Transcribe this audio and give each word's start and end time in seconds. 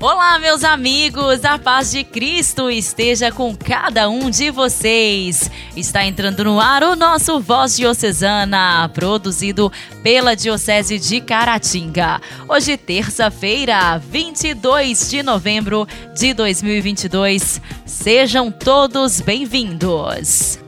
Olá, 0.00 0.38
meus 0.38 0.62
amigos, 0.62 1.44
a 1.44 1.58
paz 1.58 1.90
de 1.90 2.04
Cristo 2.04 2.70
esteja 2.70 3.32
com 3.32 3.56
cada 3.56 4.08
um 4.08 4.30
de 4.30 4.48
vocês. 4.48 5.50
Está 5.76 6.06
entrando 6.06 6.44
no 6.44 6.60
ar 6.60 6.84
o 6.84 6.94
nosso 6.94 7.40
Voz 7.40 7.76
Diocesana, 7.76 8.88
produzido 8.94 9.72
pela 10.00 10.36
Diocese 10.36 11.00
de 11.00 11.20
Caratinga. 11.20 12.20
Hoje, 12.48 12.76
terça-feira, 12.76 13.98
22 13.98 15.10
de 15.10 15.20
novembro 15.20 15.84
de 16.16 16.32
2022. 16.32 17.60
Sejam 17.84 18.52
todos 18.52 19.20
bem-vindos. 19.20 20.60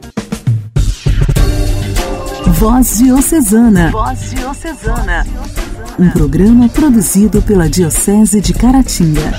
Voz 2.61 2.99
Diocesana. 2.99 3.91
Voz 3.91 4.33
Diocesana. 4.33 5.27
Um 5.99 6.11
programa 6.11 6.69
produzido 6.69 7.41
pela 7.41 7.71
Diocese 7.71 8.39
de 8.39 8.53
Caratinga. 8.53 9.33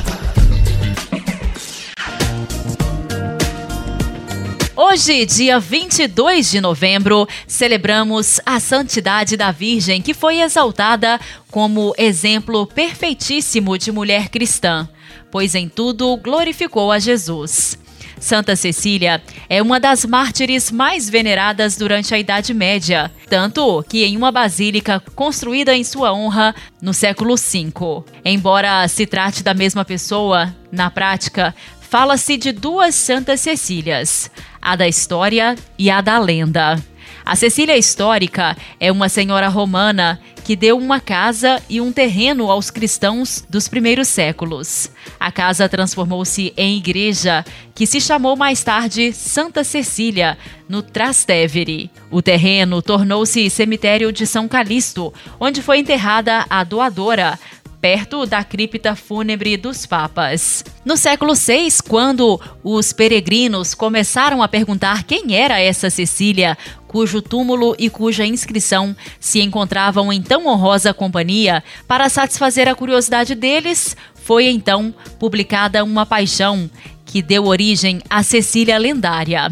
Hoje, 4.75 5.23
dia 5.27 5.59
22 5.59 6.49
de 6.49 6.59
novembro, 6.59 7.27
celebramos 7.45 8.41
a 8.43 8.59
santidade 8.59 9.37
da 9.37 9.51
Virgem, 9.51 10.01
que 10.01 10.15
foi 10.15 10.41
exaltada 10.41 11.19
como 11.51 11.93
exemplo 11.99 12.65
perfeitíssimo 12.65 13.77
de 13.77 13.91
mulher 13.91 14.29
cristã, 14.29 14.89
pois 15.29 15.53
em 15.53 15.69
tudo 15.69 16.17
glorificou 16.17 16.91
a 16.91 16.97
Jesus. 16.97 17.77
Santa 18.21 18.55
Cecília 18.55 19.21
é 19.49 19.61
uma 19.61 19.79
das 19.79 20.05
mártires 20.05 20.71
mais 20.71 21.09
veneradas 21.09 21.75
durante 21.75 22.13
a 22.13 22.19
Idade 22.19 22.53
Média, 22.53 23.11
tanto 23.27 23.83
que 23.89 24.05
em 24.05 24.15
uma 24.15 24.31
basílica 24.31 25.01
construída 25.15 25.75
em 25.75 25.83
sua 25.83 26.13
honra 26.13 26.55
no 26.79 26.93
século 26.93 27.35
V. 27.35 28.03
Embora 28.23 28.87
se 28.87 29.07
trate 29.07 29.43
da 29.43 29.55
mesma 29.55 29.83
pessoa, 29.83 30.55
na 30.71 30.91
prática, 30.91 31.53
fala-se 31.81 32.37
de 32.37 32.51
duas 32.51 32.93
Santas 32.93 33.41
Cecílias, 33.41 34.29
a 34.61 34.75
da 34.75 34.87
história 34.87 35.55
e 35.77 35.89
a 35.89 35.99
da 35.99 36.19
lenda. 36.19 36.90
A 37.25 37.35
Cecília 37.35 37.77
histórica 37.77 38.57
é 38.79 38.91
uma 38.91 39.07
senhora 39.07 39.47
romana 39.47 40.19
que 40.43 40.55
deu 40.55 40.77
uma 40.77 40.99
casa 40.99 41.61
e 41.69 41.79
um 41.79 41.91
terreno 41.91 42.49
aos 42.49 42.71
cristãos 42.71 43.45
dos 43.49 43.67
primeiros 43.67 44.07
séculos. 44.07 44.89
A 45.19 45.31
casa 45.31 45.69
transformou-se 45.69 46.51
em 46.57 46.77
igreja, 46.77 47.45
que 47.75 47.85
se 47.85 48.01
chamou 48.01 48.35
mais 48.35 48.63
tarde 48.63 49.13
Santa 49.13 49.63
Cecília, 49.63 50.37
no 50.67 50.81
Trastevere. 50.81 51.91
O 52.09 52.21
terreno 52.21 52.81
tornou-se 52.81 53.49
cemitério 53.49 54.11
de 54.11 54.25
São 54.25 54.47
Calixto, 54.47 55.13
onde 55.39 55.61
foi 55.61 55.77
enterrada 55.77 56.45
a 56.49 56.63
doadora, 56.63 57.37
perto 57.81 58.27
da 58.27 58.43
cripta 58.43 58.95
fúnebre 58.95 59.57
dos 59.57 59.87
papas. 59.87 60.63
No 60.85 60.95
século 60.95 61.33
VI, 61.33 61.67
quando 61.89 62.39
os 62.63 62.93
peregrinos 62.93 63.73
começaram 63.73 64.43
a 64.43 64.47
perguntar 64.47 65.03
quem 65.03 65.35
era 65.35 65.59
essa 65.59 65.89
Cecília, 65.89 66.55
cujo 66.87 67.21
túmulo 67.21 67.75
e 67.79 67.89
cuja 67.89 68.25
inscrição 68.25 68.95
se 69.19 69.41
encontravam 69.41 70.13
em 70.13 70.21
tão 70.21 70.45
honrosa 70.45 70.93
companhia, 70.93 71.63
para 71.87 72.07
satisfazer 72.07 72.67
a 72.67 72.75
curiosidade 72.75 73.33
deles, 73.33 73.97
foi 74.13 74.45
então 74.45 74.93
publicada 75.17 75.83
uma 75.83 76.05
paixão 76.05 76.69
que 77.05 77.21
deu 77.21 77.45
origem 77.45 77.99
à 78.09 78.21
Cecília 78.21 78.77
lendária. 78.77 79.49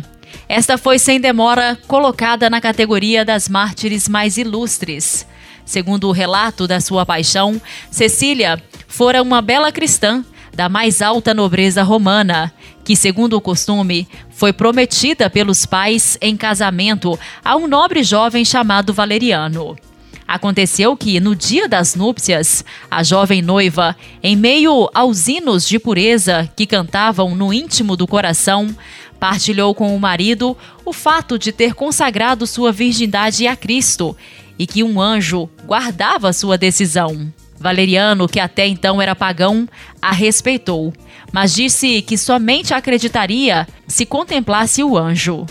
Esta 0.48 0.78
foi 0.78 1.00
sem 1.00 1.20
demora 1.20 1.78
colocada 1.88 2.50
na 2.50 2.62
categoria 2.62 3.26
das 3.26 3.50
mártires 3.50 4.08
mais 4.08 4.38
ilustres. 4.38 5.26
Segundo 5.70 6.08
o 6.08 6.12
relato 6.12 6.68
da 6.68 6.82
sua 6.82 7.06
paixão, 7.06 7.62
Cecília 7.92 8.60
fora 8.88 9.22
uma 9.22 9.40
bela 9.40 9.72
cristã 9.72 10.26
da 10.52 10.68
mais 10.68 11.00
alta 11.00 11.32
nobreza 11.32 11.84
romana, 11.84 12.52
que, 12.84 12.96
segundo 12.96 13.34
o 13.34 13.42
costume, 13.42 14.08
foi 14.32 14.52
prometida 14.52 15.30
pelos 15.30 15.68
pais 15.68 16.18
em 16.22 16.36
casamento 16.36 17.20
a 17.46 17.56
um 17.56 17.68
nobre 17.68 18.02
jovem 18.02 18.44
chamado 18.44 18.92
Valeriano. 18.92 19.78
Aconteceu 20.28 20.98
que, 20.98 21.20
no 21.20 21.36
dia 21.36 21.70
das 21.70 21.94
núpcias, 21.94 22.66
a 22.90 23.04
jovem 23.04 23.40
noiva, 23.40 23.96
em 24.24 24.36
meio 24.36 24.90
aos 24.92 25.28
hinos 25.28 25.68
de 25.68 25.78
pureza 25.78 26.50
que 26.56 26.66
cantavam 26.66 27.36
no 27.36 27.54
íntimo 27.54 27.96
do 27.96 28.08
coração, 28.08 28.76
partilhou 29.20 29.76
com 29.76 29.96
o 29.96 30.00
marido 30.00 30.58
o 30.84 30.92
fato 30.92 31.38
de 31.38 31.52
ter 31.52 31.76
consagrado 31.76 32.48
sua 32.48 32.72
virgindade 32.72 33.46
a 33.46 33.56
Cristo 33.56 34.18
e 34.60 34.68
que 34.68 34.84
um 34.84 35.00
anjo 35.00 35.50
guardava 35.66 36.34
sua 36.34 36.58
decisão. 36.58 37.34
Valeriano, 37.58 38.28
que 38.28 38.40
até 38.40 38.68
então 38.68 39.02
era 39.02 39.16
pagão, 39.16 39.68
a 40.02 40.12
respeitou, 40.12 40.94
mas 41.32 41.54
disse 41.54 42.02
que 42.02 42.18
somente 42.18 42.74
acreditaria 42.74 43.68
se 43.88 44.06
contemplasse 44.06 44.84
o 44.84 44.98
anjo. 44.98 45.46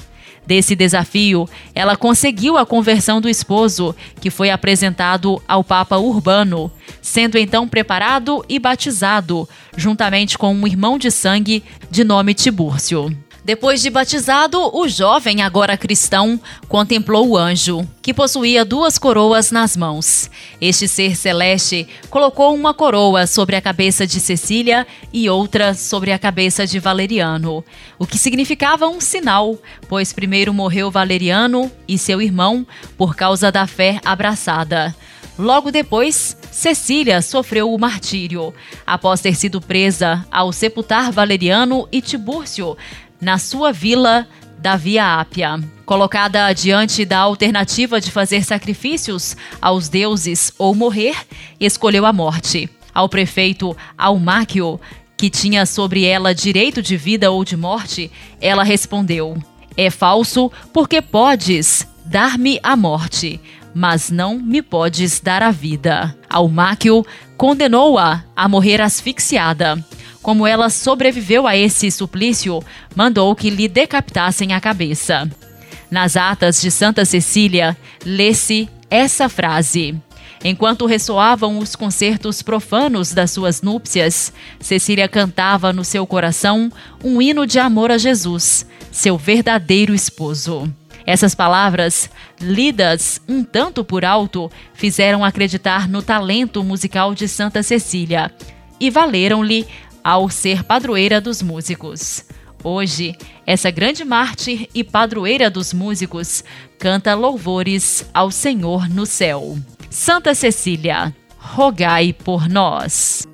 Desse 0.47 0.75
desafio, 0.75 1.47
ela 1.75 1.95
conseguiu 1.95 2.57
a 2.57 2.65
conversão 2.65 3.21
do 3.21 3.29
esposo, 3.29 3.95
que 4.19 4.31
foi 4.31 4.49
apresentado 4.49 5.43
ao 5.47 5.63
Papa 5.63 5.99
Urbano, 5.99 6.73
sendo 7.03 7.37
então 7.37 7.69
preparado 7.69 8.43
e 8.49 8.59
batizado, 8.59 9.47
juntamente 9.77 10.39
com 10.39 10.55
um 10.55 10.67
irmão 10.67 10.97
de 10.97 11.11
sangue 11.11 11.63
de 11.91 12.03
nome 12.03 12.33
Tibúrcio. 12.33 13.15
Depois 13.49 13.81
de 13.81 13.89
batizado, 13.89 14.61
o 14.77 14.87
jovem, 14.87 15.41
agora 15.41 15.75
cristão, 15.75 16.39
contemplou 16.69 17.31
o 17.31 17.35
anjo, 17.35 17.81
que 18.03 18.13
possuía 18.13 18.63
duas 18.63 18.99
coroas 18.99 19.51
nas 19.51 19.75
mãos. 19.75 20.31
Este 20.61 20.87
ser 20.87 21.17
celeste 21.17 21.89
colocou 22.11 22.55
uma 22.55 22.75
coroa 22.75 23.27
sobre 23.27 23.57
a 23.57 23.63
cabeça 23.63 24.07
de 24.07 24.21
Cecília 24.21 24.87
e 25.15 25.31
outra 25.31 25.73
sobre 25.73 26.13
a 26.13 26.19
cabeça 26.19 26.67
de 26.67 26.79
Valeriano, 26.79 27.65
o 27.99 28.07
que 28.07 28.19
significava 28.19 28.87
um 28.87 29.01
sinal, 29.01 29.57
pois 29.89 30.13
primeiro 30.13 30.53
morreu 30.53 30.91
Valeriano 30.91 31.73
e 31.89 31.97
seu 31.97 32.21
irmão 32.21 32.67
por 32.99 33.17
causa 33.17 33.51
da 33.51 33.67
fé 33.67 33.99
abraçada. 34.05 34.95
Logo 35.39 35.71
depois, 35.71 36.37
Cecília 36.51 37.23
sofreu 37.23 37.73
o 37.73 37.79
martírio, 37.79 38.53
após 38.85 39.21
ter 39.21 39.37
sido 39.37 39.61
presa 39.61 40.27
ao 40.31 40.53
sepultar 40.53 41.13
Valeriano 41.13 41.89
e 41.93 42.03
Tibúrcio 42.03 42.77
na 43.21 43.39
sua 43.39 43.73
vila 43.73 44.27
da 44.59 44.77
Via 44.77 45.21
Ápia. 45.21 45.61
Colocada 45.85 46.53
diante 46.53 47.05
da 47.05 47.19
alternativa 47.19 48.01
de 48.01 48.11
fazer 48.11 48.45
sacrifícios 48.45 49.37
aos 49.61 49.89
deuses 49.89 50.53
ou 50.59 50.75
morrer, 50.75 51.17
escolheu 51.59 52.05
a 52.05 52.13
morte. 52.13 52.69
Ao 52.93 53.09
prefeito 53.09 53.77
Almáquio, 53.97 54.81
que 55.17 55.31
tinha 55.31 55.65
sobre 55.65 56.05
ela 56.05 56.35
direito 56.35 56.83
de 56.83 56.97
vida 56.97 57.31
ou 57.31 57.45
de 57.45 57.57
morte, 57.57 58.11
ela 58.41 58.63
respondeu: 58.63 59.37
É 59.77 59.91
falso, 59.91 60.51
porque 60.73 61.01
podes 61.01 61.87
dar-me 62.05 62.59
a 62.63 62.77
morte, 62.77 63.41
mas 63.75 64.11
não 64.11 64.39
me 64.39 64.63
podes 64.63 65.21
dar 65.21 65.43
a 65.43 65.51
vida. 65.51 66.17
Almáquio 66.29 67.05
condenou-a 67.37 68.25
a 68.35 68.49
morrer 68.49 68.81
asfixiada. 68.81 69.85
Como 70.23 70.47
ela 70.47 70.69
sobreviveu 70.69 71.47
a 71.47 71.57
esse 71.57 71.91
suplício, 71.91 72.63
mandou 72.95 73.35
que 73.35 73.51
lhe 73.51 73.69
decapitassem 73.69 74.53
a 74.53 74.61
cabeça. 74.61 75.29
Nas 75.91 76.17
atas 76.17 76.61
de 76.61 76.71
Santa 76.71 77.05
Cecília, 77.05 77.77
lê-se 78.05 78.69
essa 78.91 79.29
frase. 79.29 79.97
Enquanto 80.45 80.87
ressoavam 80.87 81.59
os 81.59 81.75
concertos 81.75 82.43
profanos 82.43 83.13
das 83.13 83.31
suas 83.31 83.61
núpcias, 83.61 84.33
Cecília 84.61 85.09
cantava 85.09 85.73
no 85.73 85.85
seu 85.85 86.07
coração 86.07 86.71
um 87.03 87.21
hino 87.21 87.47
de 87.47 87.59
amor 87.59 87.91
a 87.91 87.99
Jesus, 87.99 88.67
seu 88.93 89.17
verdadeiro 89.17 89.95
esposo. 89.95 90.73
Essas 91.05 91.35
palavras, 91.35 92.11
lidas 92.41 93.21
um 93.27 93.43
tanto 93.43 93.83
por 93.83 94.05
alto, 94.05 94.51
fizeram 94.75 95.25
acreditar 95.25 95.89
no 95.89 96.03
talento 96.03 96.63
musical 96.63 97.15
de 97.15 97.27
Santa 97.27 97.63
Cecília 97.63 98.31
e 98.79 98.91
valeram-lhe 98.91 99.67
ao 100.03 100.29
ser 100.29 100.65
padroeira 100.65 101.21
dos 101.21 101.43
músicos. 101.43 102.25
Hoje, 102.63 103.17
essa 103.47 103.71
grande 103.71 104.05
mártir 104.05 104.69
e 104.75 104.83
padroeira 104.83 105.49
dos 105.49 105.73
músicos 105.73 106.43
canta 106.79 107.15
louvores 107.15 108.05
ao 108.13 108.31
Senhor 108.31 108.89
no 108.89 109.07
céu. 109.07 109.57
Santa 109.91 110.35
Cecília, 110.35 111.15
rogai 111.39 112.13
por 112.13 112.49
nós. 112.49 113.27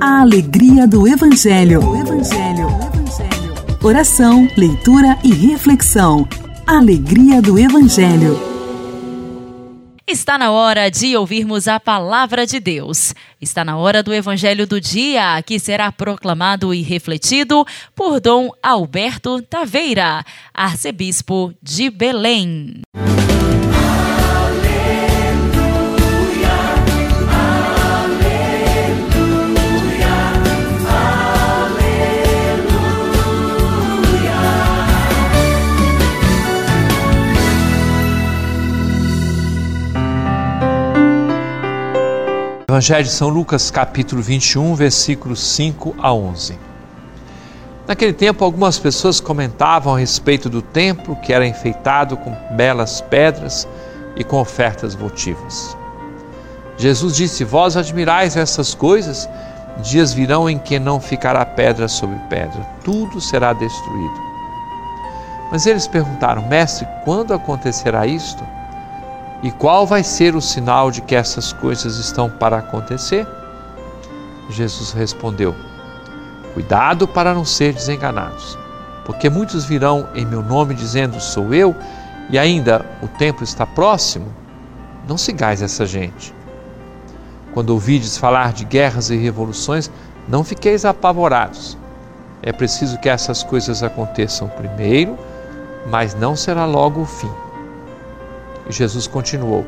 A 0.00 0.20
alegria 0.20 0.86
do 0.86 1.08
Evangelho. 1.08 1.80
Evangelho. 1.96 2.68
Evangelho. 2.68 3.54
Oração, 3.82 4.48
leitura 4.56 5.18
e 5.24 5.32
reflexão. 5.32 6.28
Alegria 6.66 7.40
do 7.40 7.58
Evangelho. 7.58 8.53
Está 10.06 10.36
na 10.36 10.50
hora 10.50 10.90
de 10.90 11.16
ouvirmos 11.16 11.66
a 11.66 11.80
palavra 11.80 12.46
de 12.46 12.60
Deus. 12.60 13.14
Está 13.40 13.64
na 13.64 13.78
hora 13.78 14.02
do 14.02 14.12
Evangelho 14.12 14.66
do 14.66 14.78
Dia, 14.78 15.42
que 15.42 15.58
será 15.58 15.90
proclamado 15.90 16.74
e 16.74 16.82
refletido 16.82 17.64
por 17.96 18.20
Dom 18.20 18.50
Alberto 18.62 19.40
Taveira, 19.40 20.22
arcebispo 20.52 21.54
de 21.62 21.88
Belém. 21.88 22.82
Evangelho 42.74 43.04
de 43.04 43.10
São 43.10 43.28
Lucas, 43.28 43.70
capítulo 43.70 44.20
21, 44.20 44.74
versículos 44.74 45.38
5 45.38 45.94
a 45.96 46.12
11. 46.12 46.58
Naquele 47.86 48.12
tempo, 48.12 48.44
algumas 48.44 48.80
pessoas 48.80 49.20
comentavam 49.20 49.94
a 49.94 49.98
respeito 50.00 50.50
do 50.50 50.60
templo 50.60 51.14
que 51.14 51.32
era 51.32 51.46
enfeitado 51.46 52.16
com 52.16 52.36
belas 52.56 53.00
pedras 53.00 53.68
e 54.16 54.24
com 54.24 54.40
ofertas 54.40 54.92
votivas. 54.96 55.76
Jesus 56.76 57.14
disse: 57.14 57.44
Vós 57.44 57.76
admirais 57.76 58.36
essas 58.36 58.74
coisas, 58.74 59.28
dias 59.80 60.12
virão 60.12 60.50
em 60.50 60.58
que 60.58 60.76
não 60.80 60.98
ficará 60.98 61.46
pedra 61.46 61.86
sobre 61.86 62.18
pedra, 62.28 62.60
tudo 62.82 63.20
será 63.20 63.52
destruído. 63.52 64.20
Mas 65.52 65.64
eles 65.64 65.86
perguntaram: 65.86 66.48
Mestre, 66.48 66.88
quando 67.04 67.32
acontecerá 67.32 68.04
isto? 68.04 68.44
E 69.44 69.50
qual 69.50 69.86
vai 69.86 70.02
ser 70.02 70.34
o 70.34 70.40
sinal 70.40 70.90
de 70.90 71.02
que 71.02 71.14
essas 71.14 71.52
coisas 71.52 71.98
estão 71.98 72.30
para 72.30 72.56
acontecer? 72.56 73.26
Jesus 74.48 74.92
respondeu: 74.92 75.54
Cuidado 76.54 77.06
para 77.06 77.34
não 77.34 77.44
ser 77.44 77.74
desenganados, 77.74 78.58
porque 79.04 79.28
muitos 79.28 79.66
virão 79.66 80.08
em 80.14 80.24
meu 80.24 80.42
nome 80.42 80.74
dizendo: 80.74 81.20
Sou 81.20 81.52
eu, 81.52 81.76
e 82.30 82.38
ainda 82.38 82.86
o 83.02 83.06
tempo 83.06 83.44
está 83.44 83.66
próximo. 83.66 84.32
Não 85.06 85.18
sigais 85.18 85.60
essa 85.60 85.84
gente. 85.84 86.34
Quando 87.52 87.68
ouvides 87.68 88.16
falar 88.16 88.54
de 88.54 88.64
guerras 88.64 89.10
e 89.10 89.16
revoluções, 89.16 89.90
não 90.26 90.42
fiqueis 90.42 90.86
apavorados. 90.86 91.76
É 92.42 92.50
preciso 92.50 92.98
que 92.98 93.10
essas 93.10 93.42
coisas 93.42 93.82
aconteçam 93.82 94.48
primeiro, 94.48 95.18
mas 95.90 96.14
não 96.14 96.34
será 96.34 96.64
logo 96.64 97.02
o 97.02 97.06
fim. 97.06 97.43
E 98.68 98.72
Jesus 98.72 99.06
continuou: 99.06 99.64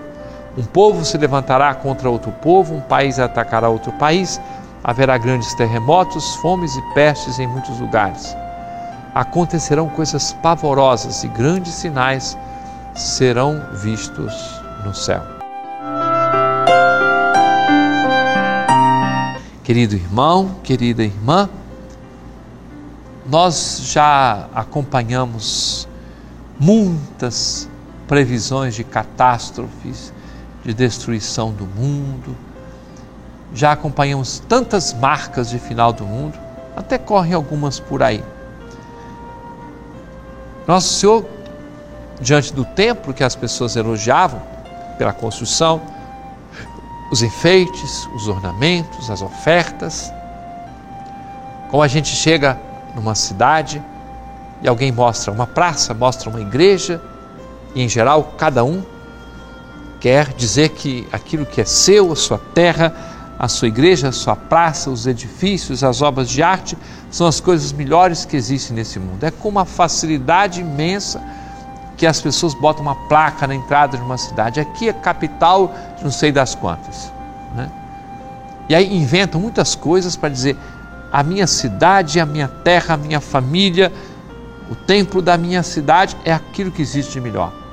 Um 0.57 0.65
povo 0.65 1.05
se 1.05 1.17
levantará 1.19 1.75
contra 1.75 2.09
outro 2.09 2.33
povo, 2.33 2.75
um 2.75 2.81
país 2.81 3.19
atacará 3.19 3.69
outro 3.69 3.93
país, 3.93 4.41
haverá 4.83 5.19
grandes 5.19 5.55
terremotos, 5.55 6.37
fomes 6.37 6.75
e 6.77 6.83
pestes 6.95 7.39
em 7.39 7.47
muitos 7.47 7.79
lugares. 7.81 8.37
Acontecerão 9.15 9.89
coisas 9.89 10.33
pavorosas 10.35 11.25
e 11.25 11.29
grandes 11.29 11.75
sinais 11.75 12.37
serão 12.95 13.63
vistos 13.75 14.35
no 14.85 14.95
céu. 14.95 15.23
Querido 19.65 19.97
irmão, 19.97 20.57
querida 20.63 21.03
irmã, 21.03 21.49
nós 23.29 23.81
já 23.83 24.47
acompanhamos 24.55 25.89
muitas 26.61 27.69
previsões 28.07 28.75
de 28.75 28.85
catástrofes, 28.85 30.13
de 30.65 30.73
destruição 30.75 31.53
do 31.53 31.65
mundo. 31.65 32.37
Já 33.55 33.73
acompanhamos 33.73 34.41
tantas 34.49 34.93
marcas 34.93 35.49
de 35.49 35.59
final 35.59 35.93
do 35.93 36.05
mundo, 36.05 36.39
até 36.77 36.99
correm 36.99 37.35
algumas 37.35 37.79
por 37.79 38.03
aí. 38.03 38.23
Nosso 40.67 40.95
Senhor, 40.95 41.25
diante 42.21 42.53
do 42.53 42.65
templo 42.65 43.15
que 43.15 43.23
as 43.23 43.37
pessoas 43.37 43.77
elogiavam 43.77 44.43
pela 44.99 45.13
construção, 45.13 45.81
os 47.11 47.23
enfeites, 47.23 48.09
os 48.15 48.27
ornamentos, 48.27 49.11
as 49.11 49.23
ofertas, 49.23 50.13
como 51.71 51.83
a 51.83 51.89
gente 51.89 52.09
chega 52.09 52.59
numa 52.95 53.15
cidade 53.15 53.83
e 54.63 54.69
alguém 54.69 54.91
mostra 54.91 55.33
uma 55.33 55.47
praça, 55.47 55.95
mostra 55.95 56.29
uma 56.31 56.41
igreja, 56.41 57.01
e 57.77 57.83
em 57.83 57.89
geral 57.89 58.35
cada 58.39 58.65
um 58.65 58.83
quer 60.01 60.33
dizer 60.33 60.71
que 60.71 61.07
aquilo 61.13 61.45
que 61.45 61.61
é 61.61 61.65
seu, 61.65 62.11
a 62.11 62.17
sua 62.17 62.39
terra, 62.39 62.95
a 63.39 63.49
sua 63.49 63.69
igreja, 63.69 64.09
a 64.09 64.13
sua 64.13 64.35
praça, 64.35 64.91
os 64.91 65.07
edifícios, 65.07 65.85
as 65.85 66.01
obras 66.01 66.29
de 66.31 66.43
arte 66.43 66.77
são 67.11 67.27
as 67.27 67.39
coisas 67.39 67.71
melhores 67.73 68.25
que 68.25 68.37
existem 68.37 68.75
nesse 68.75 68.99
mundo. 68.99 69.23
É 69.25 69.31
com 69.31 69.49
uma 69.49 69.67
facilidade 69.67 70.61
imensa 70.61 71.23
que 71.99 72.07
as 72.07 72.21
pessoas 72.21 72.55
botam 72.55 72.83
uma 72.83 72.95
placa 73.09 73.47
na 73.47 73.55
entrada 73.55 73.97
de 73.97 74.03
uma 74.03 74.17
cidade. 74.17 74.59
Aqui 74.59 74.89
é 74.89 74.93
capital 74.93 75.75
de 75.99 76.05
não 76.05 76.11
sei 76.11 76.33
das 76.33 76.55
quantas. 76.55 77.13
Né? 77.55 77.71
E 78.71 78.75
aí 78.75 78.97
inventam 78.97 79.41
muitas 79.41 79.75
coisas 79.75 80.17
para 80.17 80.31
dizer 80.31 80.57
a 81.13 81.23
minha 81.23 81.47
cidade, 81.47 82.21
a 82.21 82.27
minha 82.27 82.49
terra, 82.49 82.95
a 82.95 82.97
minha 82.97 83.21
família, 83.21 83.93
o 84.71 84.75
templo 84.75 85.21
da 85.21 85.37
minha 85.37 85.63
cidade 85.63 86.17
é 86.25 86.33
aquilo 86.33 86.71
que 86.71 86.83
existe 86.83 87.13
de 87.13 87.21
melhor. 87.21 87.66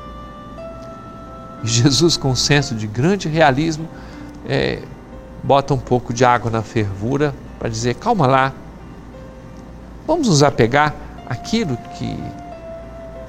E 1.64 1.68
Jesus, 1.68 2.18
com 2.18 2.30
um 2.30 2.36
senso 2.36 2.76
de 2.76 2.86
grande 2.86 3.28
realismo, 3.28 3.88
é, 4.48 4.80
bota 5.42 5.74
um 5.74 5.80
pouco 5.80 6.14
de 6.14 6.26
água 6.26 6.52
na 6.52 6.62
fervura 6.62 7.34
para 7.58 7.70
dizer: 7.70 7.96
calma 7.96 8.28
lá, 8.28 8.54
vamos 10.06 10.28
nos 10.28 10.44
apegar 10.44 10.94
àquilo 11.28 11.78
que 11.98 12.18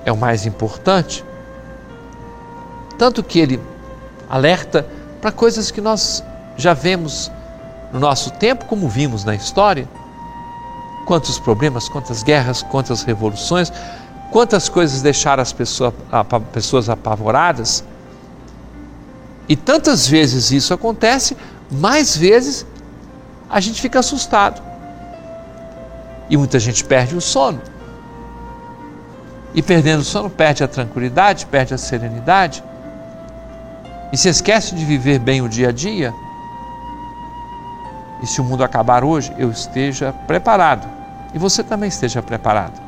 é 0.04 0.12
o 0.12 0.16
mais 0.16 0.44
importante. 0.44 1.24
Tanto 2.98 3.22
que 3.22 3.38
ele 3.38 3.60
alerta 4.28 4.86
para 5.20 5.32
coisas 5.32 5.70
que 5.70 5.80
nós 5.80 6.22
já 6.56 6.74
vemos 6.74 7.30
no 7.92 7.98
nosso 7.98 8.30
tempo, 8.32 8.66
como 8.66 8.88
vimos 8.88 9.24
na 9.24 9.34
história. 9.34 9.88
Quantos 11.06 11.38
problemas, 11.38 11.88
quantas 11.88 12.22
guerras, 12.22 12.62
quantas 12.62 13.02
revoluções, 13.02 13.70
quantas 14.30 14.68
coisas 14.68 15.02
deixaram 15.02 15.42
as 15.42 15.52
pessoas, 15.52 15.92
pessoas 16.52 16.88
apavoradas 16.88 17.84
e 19.48 19.56
tantas 19.56 20.06
vezes 20.06 20.50
isso 20.50 20.72
acontece, 20.72 21.36
mais 21.70 22.16
vezes 22.16 22.66
a 23.50 23.60
gente 23.60 23.80
fica 23.80 23.98
assustado. 23.98 24.62
E 26.30 26.36
muita 26.36 26.58
gente 26.58 26.84
perde 26.84 27.14
o 27.16 27.20
sono. 27.20 27.60
E 29.54 29.62
perdendo 29.62 30.00
o 30.00 30.04
sono, 30.04 30.30
perde 30.30 30.64
a 30.64 30.68
tranquilidade, 30.68 31.46
perde 31.46 31.74
a 31.74 31.78
serenidade. 31.78 32.64
E 34.12 34.16
se 34.16 34.28
esquece 34.28 34.74
de 34.74 34.84
viver 34.84 35.18
bem 35.18 35.42
o 35.42 35.48
dia 35.48 35.68
a 35.68 35.72
dia. 35.72 36.12
E 38.22 38.26
se 38.26 38.40
o 38.40 38.44
mundo 38.44 38.64
acabar 38.64 39.04
hoje, 39.04 39.32
eu 39.36 39.50
esteja 39.50 40.12
preparado. 40.26 40.88
E 41.34 41.38
você 41.38 41.62
também 41.62 41.88
esteja 41.88 42.22
preparado. 42.22 42.80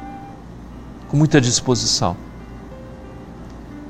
Com 1.08 1.16
muita 1.16 1.40
disposição. 1.40 2.16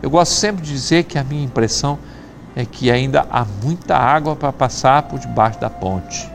Eu 0.03 0.11
gosto 0.11 0.33
sempre 0.33 0.63
de 0.63 0.73
dizer 0.73 1.05
que 1.05 1.19
a 1.19 1.25
minha 1.25 1.45
impressão 1.45 1.99
é 2.57 2.65
que 2.65 2.91
ainda 2.91 3.27
há 3.31 3.45
muita 3.63 3.95
água 3.95 4.35
para 4.35 4.51
passar 4.51 5.03
por 5.03 5.19
debaixo 5.19 5.61
da 5.61 5.69
ponte. 5.69 6.27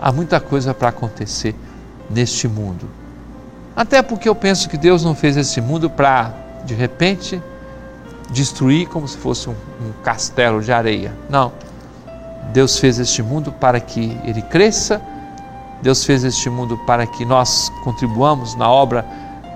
Há 0.00 0.12
muita 0.12 0.38
coisa 0.38 0.72
para 0.72 0.90
acontecer 0.90 1.52
neste 2.08 2.46
mundo. 2.46 2.88
Até 3.74 4.00
porque 4.02 4.28
eu 4.28 4.36
penso 4.36 4.68
que 4.68 4.78
Deus 4.78 5.02
não 5.02 5.16
fez 5.16 5.36
esse 5.36 5.60
mundo 5.60 5.90
para, 5.90 6.32
de 6.64 6.74
repente, 6.74 7.42
destruir 8.30 8.86
como 8.86 9.08
se 9.08 9.16
fosse 9.16 9.50
um, 9.50 9.52
um 9.52 9.92
castelo 10.04 10.62
de 10.62 10.72
areia. 10.72 11.12
Não. 11.28 11.50
Deus 12.52 12.78
fez 12.78 13.00
este 13.00 13.20
mundo 13.20 13.50
para 13.50 13.80
que 13.80 14.16
ele 14.24 14.42
cresça, 14.42 15.02
Deus 15.82 16.04
fez 16.04 16.22
este 16.22 16.48
mundo 16.48 16.78
para 16.86 17.04
que 17.04 17.24
nós 17.24 17.68
contribuamos 17.82 18.54
na 18.54 18.70
obra 18.70 19.04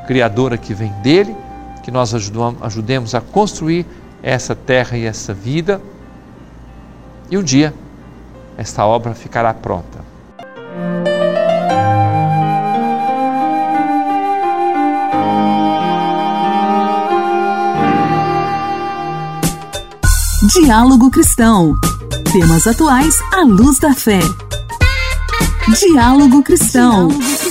criadora 0.07 0.59
que 0.59 0.75
vem 0.75 0.91
dele, 1.01 1.37
que 1.85 1.93
nós 1.93 2.13
ajudemos 2.13 3.15
a 3.15 3.21
construir 3.21 3.87
essa 4.23 4.55
terra 4.55 4.97
e 4.97 5.05
essa 5.05 5.33
vida, 5.33 5.81
e 7.31 7.37
um 7.37 7.43
dia 7.43 7.75
esta 8.57 8.85
obra 8.85 9.15
ficará 9.15 9.55
pronta. 9.55 9.99
Diálogo 20.53 21.11
Cristão. 21.11 21.75
Temas 22.33 22.67
atuais 22.67 23.15
à 23.33 23.43
luz 23.43 23.79
da 23.79 23.95
fé. 23.95 24.19
Diálogo 25.79 26.43
Cristão. 26.43 27.09
Diálogo 27.09 27.48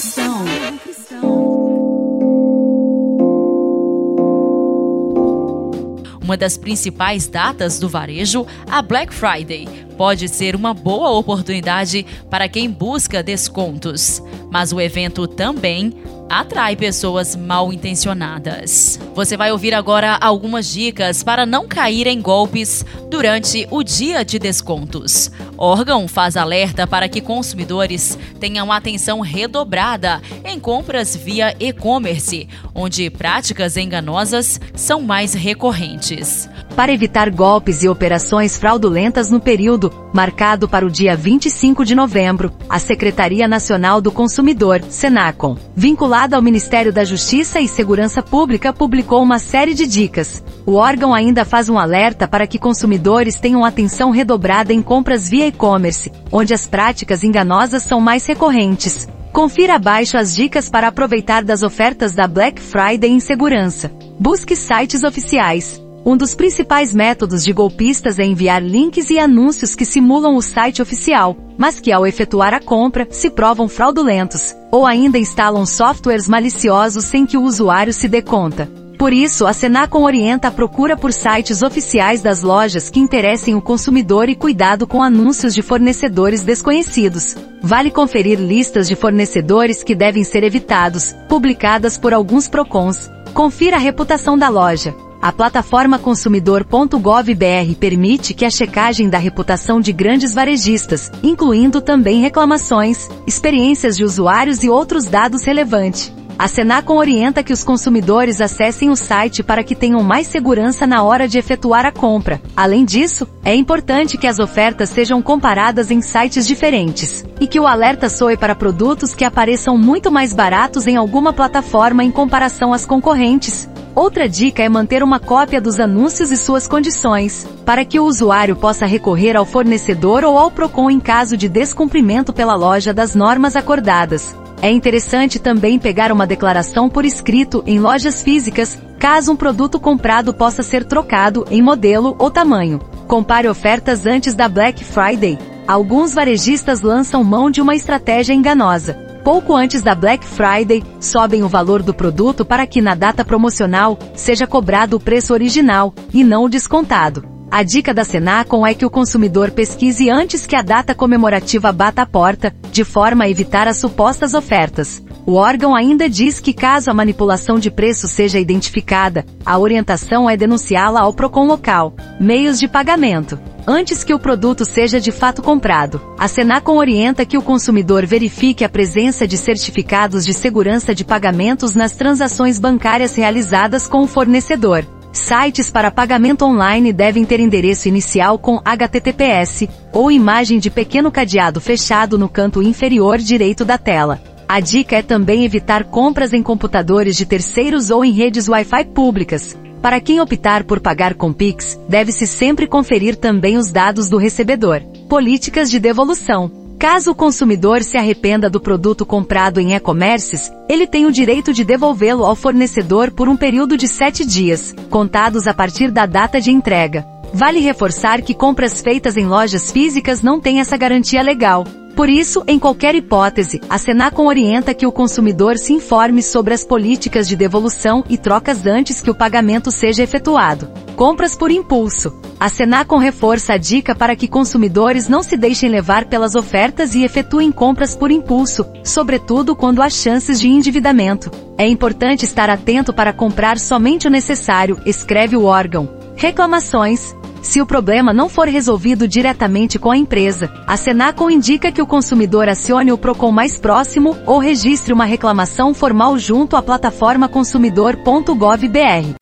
uma 6.28 6.36
das 6.36 6.58
principais 6.58 7.26
datas 7.26 7.80
do 7.80 7.88
varejo, 7.88 8.46
a 8.70 8.82
Black 8.82 9.14
Friday, 9.14 9.66
pode 9.98 10.28
ser 10.28 10.58
uma 10.58 10.74
boa 10.74 11.10
oportunidade 11.12 12.06
para 12.30 12.50
quem 12.50 12.70
busca 12.70 13.24
descontos. 13.24 14.22
Mas 14.52 14.74
o 14.74 14.82
evento 14.82 15.26
também 15.26 15.94
atrai 16.30 16.76
pessoas 16.76 17.36
mal 17.36 17.72
intencionadas. 17.72 19.00
Você 19.16 19.38
vai 19.38 19.52
ouvir 19.52 19.74
agora 19.74 20.18
algumas 20.20 20.68
dicas 20.68 21.24
para 21.24 21.46
não 21.46 21.68
cair 21.68 22.08
em 22.08 22.22
golpes 22.22 22.86
durante 23.10 23.68
o 23.72 23.84
dia 23.84 24.24
de 24.24 24.38
descontos. 24.38 25.32
Órgão 25.58 26.08
faz 26.08 26.38
alerta 26.38 26.86
para 26.86 27.10
que 27.10 27.22
consumidores 27.22 28.18
tenham 28.40 28.72
atenção 28.72 29.22
redobrada 29.22 30.22
em 30.44 30.60
compras 30.60 31.16
via 31.16 31.56
e-commerce, 31.60 32.48
onde 32.76 33.10
práticas 33.10 33.78
enganosas 33.78 34.60
são 34.76 35.02
mais 35.02 35.34
recorrentes 35.34 36.50
para 36.78 36.94
evitar 36.94 37.32
golpes 37.32 37.82
e 37.82 37.90
operações 37.90 38.56
fraudulentas 38.56 39.32
no 39.32 39.40
período, 39.40 39.92
marcado 40.14 40.70
para 40.70 40.86
o 40.86 40.92
dia 40.92 41.16
25 41.16 41.84
de 41.84 41.96
novembro, 41.96 42.54
a 42.70 42.78
Secretaria 42.78 43.48
Nacional 43.48 44.00
do 44.00 44.12
Consumidor, 44.12 44.84
Senacom, 44.88 45.58
vinculada 45.76 46.36
ao 46.36 46.42
Ministério 46.42 46.94
da 46.94 47.04
Justiça 47.04 47.60
e 47.60 47.68
Segurança 47.68 48.22
Pública, 48.22 48.72
publicou 48.72 49.24
uma 49.24 49.40
série 49.40 49.74
de 49.74 49.88
dicas. 49.88 50.44
O 50.68 50.74
órgão 50.74 51.16
ainda 51.16 51.44
faz 51.44 51.68
um 51.68 51.80
alerta 51.80 52.28
para 52.28 52.46
que 52.46 52.60
consumidores 52.60 53.40
tenham 53.40 53.66
atenção 53.66 54.12
redobrada 54.12 54.72
em 54.72 54.84
compras 54.84 55.28
via 55.28 55.48
e-commerce, 55.48 56.12
onde 56.32 56.54
as 56.54 56.68
práticas 56.68 57.24
enganosas 57.24 57.82
são 57.82 58.00
mais 58.00 58.24
recorrentes. 58.28 59.08
Confira 59.34 59.78
abaixo 59.78 60.16
as 60.16 60.36
dicas 60.36 60.70
para 60.70 60.90
aproveitar 60.90 61.44
das 61.44 61.64
ofertas 61.64 62.14
da 62.14 62.28
Black 62.28 62.62
Friday 62.62 63.10
em 63.10 63.20
segurança. 63.20 63.92
Busque 64.20 64.56
sites 64.56 65.04
oficiais. 65.04 65.87
Um 66.06 66.16
dos 66.16 66.34
principais 66.36 66.94
métodos 66.94 67.44
de 67.44 67.52
golpistas 67.52 68.18
é 68.18 68.24
enviar 68.24 68.64
links 68.64 69.10
e 69.10 69.20
anúncios 69.20 69.76
que 69.76 69.86
simulam 69.86 70.36
o 70.36 70.42
site 70.42 70.82
oficial, 70.82 71.36
mas 71.58 71.80
que 71.80 71.92
ao 71.92 72.08
efetuar 72.08 72.54
a 72.54 72.62
compra, 72.62 73.08
se 73.12 73.30
provam 73.30 73.68
fraudulentos, 73.68 74.56
ou 74.72 74.86
ainda 74.86 75.18
instalam 75.18 75.66
softwares 75.66 76.28
maliciosos 76.28 77.06
sem 77.06 77.26
que 77.26 77.38
o 77.38 77.44
usuário 77.44 77.92
se 77.92 78.08
dê 78.08 78.22
conta. 78.22 78.70
Por 78.98 79.14
isso, 79.14 79.46
a 79.46 79.54
Senacom 79.54 80.02
orienta 80.02 80.48
a 80.48 80.52
procura 80.52 80.98
por 80.98 81.14
sites 81.14 81.62
oficiais 81.62 82.22
das 82.22 82.42
lojas 82.42 82.90
que 82.90 83.00
interessem 83.00 83.54
o 83.54 83.62
consumidor 83.62 84.28
e 84.28 84.36
cuidado 84.36 84.88
com 84.88 85.04
anúncios 85.04 85.54
de 85.54 85.62
fornecedores 85.62 86.42
desconhecidos. 86.42 87.36
Vale 87.62 87.92
conferir 87.92 88.40
listas 88.40 88.88
de 88.88 88.96
fornecedores 88.96 89.84
que 89.84 89.94
devem 89.94 90.24
ser 90.24 90.44
evitados, 90.44 91.14
publicadas 91.30 91.96
por 91.96 92.12
alguns 92.12 92.48
PROCONs. 92.48 93.12
Confira 93.36 93.76
a 93.76 93.80
reputação 93.80 94.36
da 94.36 94.50
loja. 94.50 94.96
A 95.22 95.32
plataforma 95.32 95.98
consumidor.gov.br 95.98 97.76
permite 97.80 98.34
que 98.34 98.46
a 98.46 98.50
checagem 98.50 99.10
da 99.10 99.18
reputação 99.18 99.82
de 99.82 99.92
grandes 99.92 100.34
varejistas, 100.34 101.12
incluindo 101.24 101.82
também 101.82 102.22
reclamações, 102.22 103.10
experiências 103.26 103.98
de 103.98 104.04
usuários 104.04 104.64
e 104.64 104.70
outros 104.70 105.06
dados 105.06 105.44
relevantes. 105.44 106.14
A 106.40 106.48
Senacom 106.48 106.98
orienta 106.98 107.42
que 107.42 107.52
os 107.52 107.64
consumidores 107.64 108.40
acessem 108.40 108.92
o 108.92 108.96
site 108.96 109.42
para 109.42 109.64
que 109.64 109.76
tenham 109.76 110.04
mais 110.04 110.28
segurança 110.28 110.86
na 110.86 111.02
hora 111.02 111.28
de 111.28 111.40
efetuar 111.40 111.84
a 111.84 111.92
compra. 111.92 112.40
Além 112.56 112.86
disso, 112.86 113.28
é 113.44 113.56
importante 113.56 114.20
que 114.20 114.28
as 114.28 114.38
ofertas 114.38 114.90
sejam 114.90 115.20
comparadas 115.20 115.90
em 115.90 116.00
sites 116.00 116.46
diferentes 116.46 117.26
e 117.40 117.48
que 117.48 117.60
o 117.60 117.66
alerta 117.66 118.08
soe 118.08 118.38
para 118.38 118.54
produtos 118.54 119.16
que 119.16 119.26
apareçam 119.26 119.80
muito 119.80 120.12
mais 120.12 120.32
baratos 120.32 120.86
em 120.86 120.96
alguma 120.96 121.34
plataforma 121.34 122.04
em 122.04 122.12
comparação 122.12 122.72
às 122.72 122.86
concorrentes. 122.86 123.68
Outra 123.98 124.30
dica 124.30 124.62
é 124.62 124.70
manter 124.70 125.02
uma 125.02 125.20
cópia 125.20 125.60
dos 125.60 125.80
anúncios 125.80 126.30
e 126.30 126.38
suas 126.38 126.68
condições, 126.68 127.48
para 127.66 127.84
que 127.84 128.00
o 128.00 128.06
usuário 128.06 128.56
possa 128.56 128.86
recorrer 128.86 129.36
ao 129.36 129.44
fornecedor 129.44 130.24
ou 130.24 130.38
ao 130.38 130.52
PROCON 130.52 130.92
em 130.92 131.00
caso 131.00 131.36
de 131.36 131.50
descumprimento 131.50 132.32
pela 132.32 132.54
loja 132.54 132.94
das 132.94 133.16
normas 133.16 133.56
acordadas. 133.56 134.36
É 134.62 134.70
interessante 134.70 135.40
também 135.40 135.80
pegar 135.80 136.12
uma 136.12 136.28
declaração 136.28 136.88
por 136.88 137.06
escrito 137.06 137.64
em 137.66 137.80
lojas 137.80 138.22
físicas, 138.22 138.78
caso 139.00 139.32
um 139.32 139.36
produto 139.36 139.80
comprado 139.80 140.32
possa 140.32 140.62
ser 140.62 140.86
trocado 140.86 141.44
em 141.50 141.64
modelo 141.64 142.16
ou 142.20 142.30
tamanho. 142.30 142.80
Compare 143.08 143.50
ofertas 143.50 144.06
antes 144.06 144.36
da 144.36 144.48
Black 144.48 144.84
Friday. 144.84 145.40
Alguns 145.68 146.14
varejistas 146.14 146.82
lançam 146.82 147.24
mão 147.24 147.50
de 147.50 147.62
uma 147.62 147.74
estratégia 147.74 148.36
enganosa 148.36 149.07
pouco 149.28 149.54
antes 149.54 149.82
da 149.82 149.94
Black 149.94 150.26
Friday, 150.26 150.82
sobem 151.02 151.44
o 151.44 151.50
valor 151.50 151.84
do 151.84 151.94
produto 151.94 152.46
para 152.46 152.66
que 152.66 152.82
na 152.82 152.96
data 152.96 153.26
promocional 153.26 154.00
seja 154.16 154.48
cobrado 154.48 154.96
o 154.96 155.02
preço 155.02 155.34
original 155.34 155.94
e 156.14 156.24
não 156.24 156.46
o 156.46 156.50
descontado. 156.50 157.28
A 157.52 157.62
dica 157.62 157.94
da 157.94 158.06
Senacom 158.06 158.66
é 158.66 158.74
que 158.74 158.86
o 158.86 158.90
consumidor 158.90 159.52
pesquise 159.52 160.10
antes 160.10 160.48
que 160.48 160.56
a 160.56 160.62
data 160.62 160.96
comemorativa 160.96 161.74
bata 161.74 162.04
a 162.04 162.06
porta, 162.06 162.56
de 162.72 162.86
forma 162.86 163.26
a 163.26 163.30
evitar 163.30 163.68
as 163.68 163.76
supostas 163.76 164.34
ofertas. 164.34 165.04
O 165.30 165.34
órgão 165.34 165.76
ainda 165.76 166.10
diz 166.10 166.40
que 166.40 166.54
caso 166.54 166.90
a 166.90 166.94
manipulação 166.94 167.60
de 167.60 167.70
preço 167.70 168.08
seja 168.08 168.40
identificada, 168.40 169.26
a 169.46 169.60
orientação 169.60 170.30
é 170.30 170.38
denunciá-la 170.38 171.02
ao 171.02 171.12
PROCON 171.12 171.46
local. 171.46 171.94
Meios 172.18 172.58
de 172.58 172.66
pagamento 172.66 173.38
antes 173.68 174.06
que 174.06 174.14
o 174.14 174.20
produto 174.20 174.64
seja 174.64 175.02
de 175.02 175.12
fato 175.12 175.42
comprado. 175.42 176.02
A 176.18 176.30
Senacom 176.30 176.78
orienta 176.78 177.26
que 177.26 177.38
o 177.38 177.42
consumidor 177.42 178.06
verifique 178.06 178.64
a 178.64 178.70
presença 178.70 179.28
de 179.28 179.38
certificados 179.38 180.26
de 180.26 180.34
segurança 180.34 180.96
de 180.96 181.04
pagamentos 181.04 181.76
nas 181.76 181.94
transações 181.94 182.58
bancárias 182.58 183.14
realizadas 183.14 183.86
com 183.86 184.04
o 184.04 184.08
fornecedor. 184.08 184.88
Sites 185.12 185.70
para 185.70 185.92
pagamento 185.92 186.46
online 186.46 186.94
devem 186.94 187.26
ter 187.26 187.42
endereço 187.42 187.90
inicial 187.90 188.40
com 188.40 188.62
HTTPS 188.64 189.68
ou 189.92 190.10
imagem 190.10 190.58
de 190.58 190.70
pequeno 190.70 191.12
cadeado 191.12 191.60
fechado 191.60 192.18
no 192.18 192.30
canto 192.30 192.64
inferior 192.64 193.18
direito 193.18 193.66
da 193.66 193.78
tela. 193.78 194.22
A 194.48 194.60
dica 194.60 194.96
é 194.96 195.02
também 195.02 195.44
evitar 195.44 195.84
compras 195.84 196.34
em 196.34 196.42
computadores 196.42 197.16
de 197.16 197.26
terceiros 197.26 197.90
ou 197.90 198.06
em 198.06 198.12
redes 198.12 198.48
Wi-Fi 198.48 198.86
públicas, 198.86 199.58
para 199.82 200.02
quem 200.02 200.20
optar 200.20 200.64
por 200.64 200.80
pagar 200.80 201.14
com 201.14 201.32
Pix, 201.32 201.80
deve-se 201.88 202.26
sempre 202.26 202.68
conferir 202.68 203.16
também 203.16 203.58
os 203.58 203.72
dados 203.72 204.10
do 204.10 204.18
recebedor. 204.18 204.82
Políticas 205.08 205.70
de 205.70 205.80
devolução. 205.80 206.52
Caso 206.80 207.12
o 207.12 207.16
consumidor 207.16 207.82
se 207.84 207.98
arrependa 207.98 208.50
do 208.50 208.60
produto 208.60 209.06
comprado 209.06 209.60
em 209.60 209.74
e-commerces, 209.74 210.52
ele 210.70 210.86
tem 210.86 211.06
o 211.06 211.12
direito 211.12 211.54
de 211.54 211.64
devolvê-lo 211.64 212.24
ao 212.24 212.36
fornecedor 212.36 213.12
por 213.12 213.28
um 213.28 213.38
período 213.38 213.78
de 213.78 213.88
sete 213.88 214.26
dias, 214.26 214.76
contados 214.90 215.48
a 215.48 215.54
partir 215.54 215.90
da 215.90 216.06
data 216.06 216.40
de 216.40 216.52
entrega. 216.52 217.06
Vale 217.34 217.60
reforçar 217.60 218.22
que 218.22 218.34
compras 218.34 218.82
feitas 218.82 219.18
em 219.18 219.26
lojas 219.26 219.72
físicas 219.72 220.22
não 220.22 220.40
têm 220.40 220.60
essa 220.60 220.78
garantia 220.78 221.22
legal. 221.22 221.64
Por 221.98 222.10
isso, 222.10 222.44
em 222.46 222.60
qualquer 222.60 222.94
hipótese, 222.94 223.60
a 223.68 223.80
Senacom 223.80 224.28
orienta 224.28 224.72
que 224.72 224.86
o 224.86 224.92
consumidor 224.92 225.58
se 225.58 225.74
informe 225.74 226.22
sobre 226.22 226.54
as 226.54 226.64
políticas 226.64 227.28
de 227.28 227.36
devolução 227.36 228.04
e 228.08 228.20
trocas 228.20 228.68
antes 228.68 229.02
que 229.02 229.10
o 229.10 229.16
pagamento 229.16 229.72
seja 229.72 230.04
efetuado. 230.04 230.70
Compras 230.96 231.36
por 231.36 231.50
impulso. 231.50 232.14
A 232.40 232.50
Senacom 232.50 233.00
reforça 233.00 233.54
a 233.54 233.58
dica 233.58 233.96
para 233.96 234.16
que 234.16 234.28
consumidores 234.28 235.10
não 235.10 235.24
se 235.24 235.36
deixem 235.36 235.70
levar 235.70 236.06
pelas 236.06 236.36
ofertas 236.36 236.94
e 236.94 237.04
efetuem 237.04 237.52
compras 237.52 237.96
por 237.96 238.12
impulso, 238.12 238.64
sobretudo 238.84 239.56
quando 239.56 239.82
há 239.82 239.90
chances 239.90 240.40
de 240.40 240.48
endividamento. 240.48 241.32
É 241.58 241.68
importante 241.68 242.26
estar 242.26 242.48
atento 242.48 242.94
para 242.94 243.12
comprar 243.12 243.58
somente 243.58 244.06
o 244.06 244.12
necessário, 244.12 244.80
escreve 244.86 245.36
o 245.36 245.46
órgão. 245.46 245.90
Reclamações. 246.16 247.16
Se 247.48 247.62
o 247.62 247.66
problema 247.66 248.12
não 248.12 248.28
for 248.28 248.46
resolvido 248.46 249.08
diretamente 249.08 249.80
com 249.80 249.90
a 249.90 249.96
empresa, 249.96 250.52
a 250.68 250.76
Senacom 250.76 251.30
indica 251.30 251.72
que 251.72 251.82
o 251.82 251.88
consumidor 251.88 252.50
acione 252.50 252.92
o 252.92 252.98
PROCON 252.98 253.32
mais 253.32 253.58
próximo 253.58 254.18
ou 254.26 254.38
registre 254.38 254.92
uma 254.92 255.06
reclamação 255.06 255.74
formal 255.74 256.20
junto 256.20 256.58
à 256.58 256.62
plataforma 256.62 257.30
consumidor.gov.br. 257.30 259.16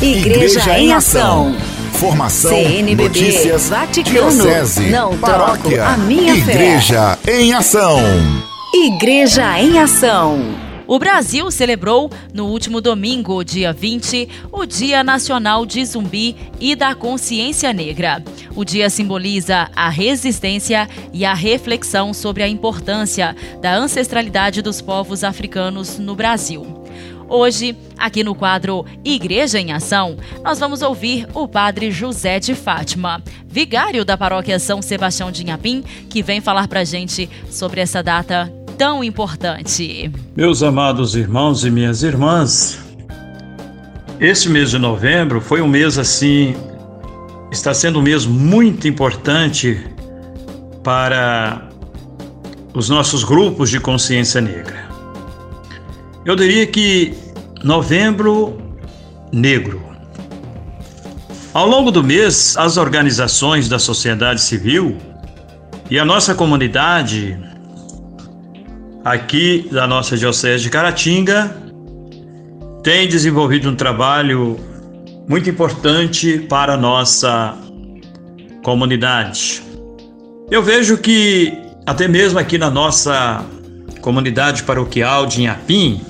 Igreja 0.00 0.78
em 0.78 0.94
Ação. 0.94 1.54
Formação, 1.92 2.50
CNBB, 2.50 3.02
notícias, 3.02 3.68
Vaticano, 3.68 4.30
diocese, 4.30 4.88
não 4.88 5.18
paróquia, 5.18 5.84
a 5.84 5.98
minha 5.98 6.34
fé. 6.36 6.52
Igreja 6.52 7.18
em 7.28 7.52
Ação. 7.52 7.98
Igreja 8.72 9.60
em 9.60 9.78
Ação. 9.78 10.69
O 10.90 10.98
Brasil 10.98 11.48
celebrou 11.52 12.10
no 12.34 12.46
último 12.46 12.80
domingo, 12.80 13.44
dia 13.44 13.72
20, 13.72 14.28
o 14.50 14.66
Dia 14.66 15.04
Nacional 15.04 15.64
de 15.64 15.84
Zumbi 15.84 16.34
e 16.58 16.74
da 16.74 16.96
Consciência 16.96 17.72
Negra. 17.72 18.20
O 18.56 18.64
dia 18.64 18.90
simboliza 18.90 19.70
a 19.76 19.88
resistência 19.88 20.88
e 21.12 21.24
a 21.24 21.32
reflexão 21.32 22.12
sobre 22.12 22.42
a 22.42 22.48
importância 22.48 23.36
da 23.60 23.72
ancestralidade 23.72 24.62
dos 24.62 24.82
povos 24.82 25.22
africanos 25.22 25.96
no 25.96 26.16
Brasil. 26.16 26.66
Hoje, 27.28 27.76
aqui 27.96 28.24
no 28.24 28.34
quadro 28.34 28.84
Igreja 29.04 29.60
em 29.60 29.70
Ação, 29.70 30.16
nós 30.42 30.58
vamos 30.58 30.82
ouvir 30.82 31.24
o 31.32 31.46
padre 31.46 31.92
José 31.92 32.40
de 32.40 32.52
Fátima, 32.56 33.22
vigário 33.46 34.04
da 34.04 34.18
paróquia 34.18 34.58
São 34.58 34.82
Sebastião 34.82 35.30
de 35.30 35.44
Inhapim, 35.44 35.84
que 36.08 36.20
vem 36.20 36.40
falar 36.40 36.66
pra 36.66 36.82
gente 36.82 37.30
sobre 37.48 37.80
essa 37.80 38.02
data 38.02 38.52
tão 38.80 39.04
importante. 39.04 40.10
Meus 40.34 40.62
amados 40.62 41.14
irmãos 41.14 41.66
e 41.66 41.70
minhas 41.70 42.02
irmãs, 42.02 42.78
esse 44.18 44.48
mês 44.48 44.70
de 44.70 44.78
novembro 44.78 45.38
foi 45.38 45.60
um 45.60 45.68
mês 45.68 45.98
assim, 45.98 46.56
está 47.52 47.74
sendo 47.74 47.98
um 47.98 48.02
mês 48.02 48.24
muito 48.24 48.88
importante 48.88 49.86
para 50.82 51.68
os 52.72 52.88
nossos 52.88 53.22
grupos 53.22 53.68
de 53.68 53.78
consciência 53.78 54.40
negra. 54.40 54.88
Eu 56.24 56.34
diria 56.34 56.66
que 56.66 57.12
novembro 57.62 58.56
negro. 59.30 59.82
Ao 61.52 61.68
longo 61.68 61.90
do 61.90 62.02
mês, 62.02 62.56
as 62.56 62.78
organizações 62.78 63.68
da 63.68 63.78
sociedade 63.78 64.40
civil 64.40 64.96
e 65.90 65.98
a 65.98 66.04
nossa 66.06 66.34
comunidade 66.34 67.49
aqui 69.04 69.68
da 69.70 69.86
nossa 69.86 70.16
Diocese 70.16 70.64
de 70.64 70.70
Caratinga 70.70 71.56
tem 72.82 73.08
desenvolvido 73.08 73.68
um 73.68 73.76
trabalho 73.76 74.58
muito 75.28 75.48
importante 75.48 76.38
para 76.48 76.74
a 76.74 76.76
nossa 76.76 77.54
comunidade. 78.62 79.62
Eu 80.50 80.62
vejo 80.62 80.96
que 80.98 81.56
até 81.86 82.08
mesmo 82.08 82.38
aqui 82.38 82.58
na 82.58 82.70
nossa 82.70 83.44
comunidade 84.00 84.62
paroquial 84.62 85.26
de 85.26 85.42
Inhapim, 85.42 86.00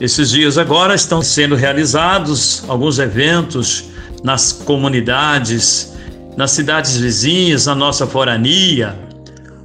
esses 0.00 0.30
dias 0.30 0.58
agora 0.58 0.94
estão 0.94 1.22
sendo 1.22 1.54
realizados 1.54 2.64
alguns 2.68 2.98
eventos 2.98 3.84
nas 4.22 4.52
comunidades, 4.52 5.92
nas 6.36 6.50
cidades 6.50 6.96
vizinhas, 6.96 7.66
na 7.66 7.74
nossa 7.74 8.06
forania, 8.06 8.98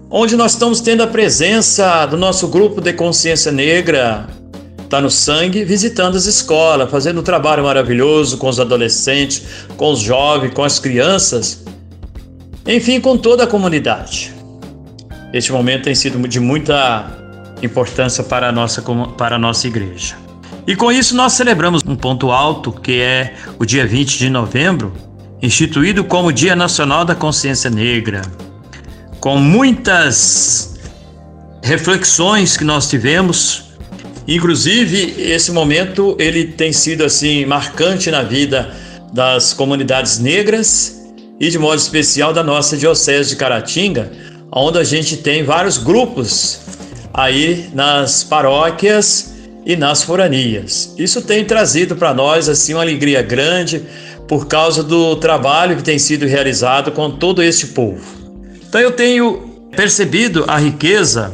onde 0.09 0.35
nós 0.35 0.53
estamos 0.53 0.81
tendo 0.81 1.03
a 1.03 1.07
presença 1.07 2.05
do 2.05 2.17
nosso 2.17 2.47
grupo 2.47 2.81
de 2.81 2.93
consciência 2.93 3.51
negra, 3.51 4.27
está 4.83 4.99
no 4.99 5.11
sangue, 5.11 5.63
visitando 5.63 6.17
as 6.17 6.25
escolas, 6.25 6.89
fazendo 6.89 7.19
um 7.19 7.23
trabalho 7.23 7.63
maravilhoso 7.63 8.37
com 8.37 8.49
os 8.49 8.59
adolescentes, 8.59 9.43
com 9.77 9.91
os 9.91 9.99
jovens, 9.99 10.53
com 10.53 10.63
as 10.63 10.79
crianças, 10.79 11.63
enfim, 12.65 12.99
com 12.99 13.15
toda 13.17 13.43
a 13.43 13.47
comunidade. 13.47 14.33
Este 15.31 15.51
momento 15.51 15.83
tem 15.83 15.93
sido 15.93 16.27
de 16.27 16.39
muita 16.39 17.05
importância 17.61 18.23
para 18.23 18.49
a 18.49 18.51
nossa, 18.51 18.81
para 19.15 19.35
a 19.35 19.39
nossa 19.39 19.67
igreja. 19.67 20.15
E 20.65 20.75
com 20.75 20.91
isso 20.91 21.15
nós 21.15 21.33
celebramos 21.33 21.83
um 21.85 21.95
ponto 21.95 22.31
alto, 22.31 22.71
que 22.71 22.99
é 22.99 23.35
o 23.59 23.65
dia 23.65 23.85
20 23.85 24.17
de 24.17 24.29
novembro, 24.29 24.91
instituído 25.41 26.03
como 26.03 26.33
Dia 26.33 26.55
Nacional 26.55 27.05
da 27.05 27.13
Consciência 27.13 27.69
Negra, 27.69 28.23
com 29.19 29.38
muitas 29.38 30.75
reflexões 31.61 32.55
que 32.55 32.63
nós 32.63 32.89
tivemos. 32.89 33.65
Inclusive, 34.27 35.15
esse 35.17 35.51
momento 35.51 36.15
ele 36.19 36.45
tem 36.45 36.71
sido 36.71 37.03
assim 37.03 37.45
marcante 37.45 38.09
na 38.11 38.21
vida 38.21 38.73
das 39.11 39.53
comunidades 39.53 40.19
negras 40.19 40.99
e 41.39 41.49
de 41.49 41.57
modo 41.57 41.77
especial 41.77 42.31
da 42.31 42.43
nossa 42.43 42.77
diocese 42.77 43.29
de 43.29 43.35
Caratinga, 43.35 44.11
onde 44.51 44.77
a 44.77 44.83
gente 44.83 45.17
tem 45.17 45.43
vários 45.43 45.77
grupos 45.77 46.59
aí 47.13 47.69
nas 47.73 48.23
paróquias 48.23 49.33
e 49.65 49.75
nas 49.75 50.03
foranias. 50.03 50.93
Isso 50.97 51.21
tem 51.21 51.43
trazido 51.43 51.95
para 51.95 52.13
nós 52.13 52.47
assim 52.47 52.73
uma 52.73 52.83
alegria 52.83 53.21
grande 53.21 53.83
por 54.27 54.47
causa 54.47 54.83
do 54.83 55.15
trabalho 55.15 55.75
que 55.75 55.83
tem 55.83 55.97
sido 55.97 56.25
realizado 56.25 56.91
com 56.91 57.09
todo 57.09 57.41
este 57.41 57.67
povo. 57.67 58.18
Então 58.69 58.79
eu 58.79 58.91
tenho 58.91 59.49
percebido 59.75 60.45
a 60.47 60.59
riqueza 60.59 61.33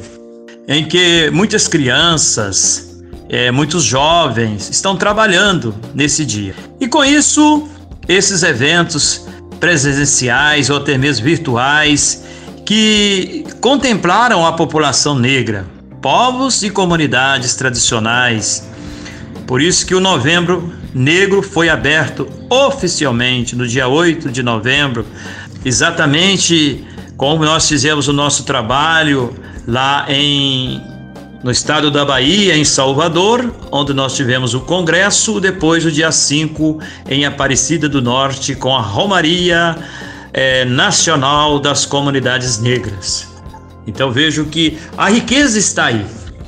em 0.70 0.86
que 0.86 1.30
muitas 1.32 1.68
crianças, 1.68 3.04
é, 3.28 3.52
muitos 3.52 3.84
jovens 3.84 4.70
estão 4.70 4.96
trabalhando 4.96 5.76
nesse 5.94 6.26
dia. 6.26 6.56
E 6.80 6.88
com 6.88 7.04
isso, 7.04 7.68
esses 8.08 8.42
eventos 8.42 9.28
presenciais 9.60 10.70
ou 10.70 10.78
até 10.78 10.98
mesmo 10.98 11.26
virtuais 11.26 12.24
que 12.66 13.44
contemplaram 13.60 14.46
a 14.46 14.54
população 14.54 15.20
negra, 15.20 15.66
povos 16.02 16.64
e 16.64 16.70
comunidades 16.70 17.54
tradicionais. 17.54 18.66
Por 19.46 19.62
isso 19.62 19.86
que 19.86 19.94
o 19.94 20.00
Novembro 20.00 20.74
Negro 20.94 21.42
foi 21.42 21.68
aberto 21.68 22.30
oficialmente 22.50 23.58
no 23.58 23.68
dia 23.68 23.90
8 23.90 24.32
de 24.32 24.42
novembro, 24.42 25.06
exatamente 25.66 26.95
como 27.18 27.46
nós 27.46 27.68
fizemos 27.68 28.08
o 28.08 28.14
nosso 28.14 28.44
trabalho 28.44 29.34
lá 29.68 30.06
em 30.10 30.82
no 31.44 31.52
estado 31.52 31.92
da 31.92 32.04
Bahia, 32.04 32.58
em 32.58 32.66
Salvador, 32.66 33.54
onde 33.72 33.94
nós 33.94 34.16
tivemos 34.16 34.56
o 34.56 34.62
congresso, 34.62 35.40
depois 35.40 35.86
o 35.86 35.92
dia 35.92 36.12
5 36.12 36.80
em 37.08 37.24
Aparecida 37.24 37.88
do 37.88 38.02
Norte 38.02 38.56
com 38.56 38.76
a 38.76 38.82
Romaria 38.82 39.78
eh, 40.34 40.66
Nacional 40.66 41.60
das 41.60 41.86
Comunidades 41.86 42.58
Negras. 42.60 43.28
Então 43.86 44.12
vejo 44.12 44.46
que 44.46 44.80
a 44.98 45.08
riqueza 45.08 45.60
está 45.60 45.86
aí. 45.86 46.04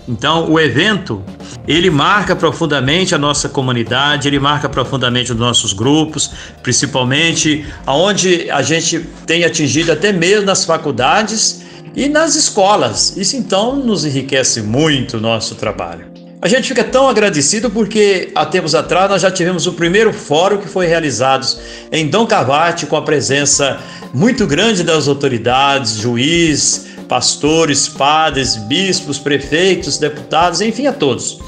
Então 0.07 0.49
o 0.49 0.59
evento 0.59 1.21
ele 1.67 1.89
marca 1.89 2.35
profundamente 2.35 3.13
a 3.13 3.17
nossa 3.17 3.49
comunidade, 3.49 4.27
ele 4.27 4.39
marca 4.39 4.69
profundamente 4.69 5.33
os 5.33 5.37
nossos 5.37 5.73
grupos, 5.73 6.31
principalmente 6.63 7.65
aonde 7.85 8.49
a 8.49 8.61
gente 8.61 8.99
tem 9.25 9.43
atingido 9.43 9.91
até 9.91 10.13
mesmo 10.13 10.45
nas 10.45 10.63
faculdades 10.63 11.61
e 11.95 12.07
nas 12.07 12.35
escolas. 12.35 13.17
Isso 13.17 13.35
então 13.35 13.75
nos 13.75 14.05
enriquece 14.05 14.61
muito 14.61 15.17
o 15.17 15.19
nosso 15.19 15.55
trabalho. 15.55 16.05
A 16.39 16.47
gente 16.47 16.67
fica 16.67 16.83
tão 16.83 17.09
agradecido 17.09 17.69
porque 17.69 18.31
há 18.35 18.45
tempos 18.45 18.75
atrás 18.75 19.09
nós 19.09 19.23
já 19.23 19.31
tivemos 19.31 19.65
o 19.65 19.73
primeiro 19.73 20.13
fórum 20.13 20.57
que 20.57 20.69
foi 20.69 20.85
realizado 20.85 21.45
em 21.91 22.07
Dom 22.07 22.27
Cavate 22.27 22.85
com 22.85 22.95
a 22.95 23.01
presença 23.01 23.79
muito 24.13 24.45
grande 24.45 24.83
das 24.83 25.07
autoridades, 25.07 25.97
juiz, 25.97 26.86
pastores, 27.07 27.87
padres, 27.87 28.55
bispos, 28.55 29.17
prefeitos, 29.17 29.97
deputados, 29.97 30.61
enfim, 30.61 30.87
a 30.87 30.93
todos. 30.93 31.39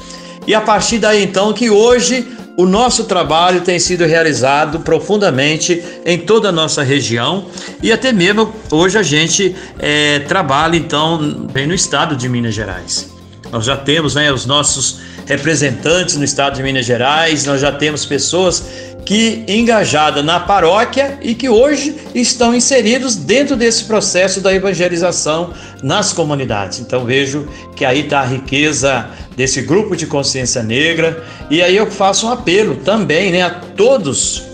E 0.46 0.54
a 0.54 0.60
partir 0.60 0.98
daí 0.98 1.22
então 1.22 1.52
que 1.52 1.70
hoje 1.70 2.26
o 2.56 2.66
nosso 2.66 3.04
trabalho 3.04 3.60
tem 3.60 3.78
sido 3.78 4.04
realizado 4.04 4.80
profundamente 4.80 5.82
em 6.04 6.18
toda 6.18 6.48
a 6.48 6.52
nossa 6.52 6.82
região 6.82 7.46
e 7.82 7.92
até 7.92 8.12
mesmo 8.12 8.52
hoje 8.70 8.98
a 8.98 9.02
gente 9.02 9.54
é, 9.78 10.18
trabalha 10.20 10.76
então 10.76 11.46
bem 11.52 11.66
no 11.66 11.74
estado 11.74 12.16
de 12.16 12.28
Minas 12.28 12.54
Gerais. 12.54 13.10
Nós 13.50 13.64
já 13.64 13.76
temos 13.76 14.14
né, 14.14 14.30
os 14.30 14.46
nossos 14.46 15.00
representantes 15.26 16.16
no 16.16 16.24
estado 16.24 16.56
de 16.56 16.62
Minas 16.62 16.84
Gerais, 16.84 17.44
nós 17.46 17.60
já 17.60 17.72
temos 17.72 18.04
pessoas 18.04 18.64
que 19.04 19.44
engajada 19.48 20.22
na 20.22 20.40
paróquia 20.40 21.18
e 21.22 21.34
que 21.34 21.48
hoje 21.48 21.96
estão 22.14 22.54
inseridos 22.54 23.16
dentro 23.16 23.56
desse 23.56 23.84
processo 23.84 24.40
da 24.40 24.54
evangelização 24.54 25.52
nas 25.82 26.12
comunidades. 26.12 26.80
Então 26.80 27.04
vejo 27.04 27.48
que 27.74 27.84
aí 27.84 28.00
está 28.00 28.20
a 28.20 28.26
riqueza 28.26 29.08
desse 29.36 29.62
grupo 29.62 29.96
de 29.96 30.06
consciência 30.06 30.62
negra 30.62 31.24
e 31.50 31.62
aí 31.62 31.76
eu 31.76 31.90
faço 31.90 32.26
um 32.26 32.30
apelo 32.30 32.76
também, 32.76 33.32
né, 33.32 33.42
a 33.42 33.50
todos 33.50 34.50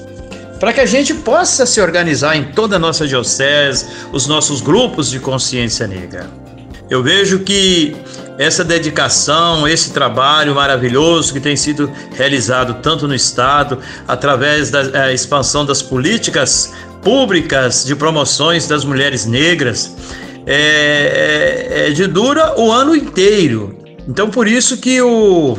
para 0.59 0.73
que 0.73 0.81
a 0.81 0.87
gente 0.87 1.13
possa 1.13 1.67
se 1.67 1.81
organizar 1.81 2.37
em 2.37 2.45
toda 2.53 2.77
a 2.77 2.79
nossa 2.79 3.07
diocese, 3.07 3.87
os 4.13 4.27
nossos 4.27 4.61
grupos 4.61 5.11
de 5.11 5.21
consciência 5.21 5.87
negra. 5.87 6.31
Eu 6.89 7.03
vejo 7.03 7.41
que 7.41 7.97
essa 8.39 8.65
dedicação, 8.65 9.67
esse 9.67 9.93
trabalho 9.93 10.55
maravilhoso 10.55 11.33
que 11.33 11.41
tem 11.41 11.57
sido 11.57 11.91
realizado 12.15 12.75
tanto 12.83 13.09
no 13.09 13.15
Estado, 13.15 13.79
através 14.07 14.71
da 14.71 15.13
expansão 15.13 15.65
das 15.65 15.83
políticas 15.83 16.73
públicas 17.03 17.85
de 17.85 17.95
promoções 17.95 18.67
das 18.67 18.85
mulheres 18.85 19.27
negras, 19.27 19.97
é, 20.47 21.87
é, 21.87 21.89
é 21.89 21.91
de 21.91 22.07
dura 22.07 22.59
o 22.59 22.71
ano 22.71 22.95
inteiro. 22.95 23.79
Então, 24.09 24.31
por 24.31 24.47
isso 24.47 24.77
que 24.77 25.01
o, 25.01 25.59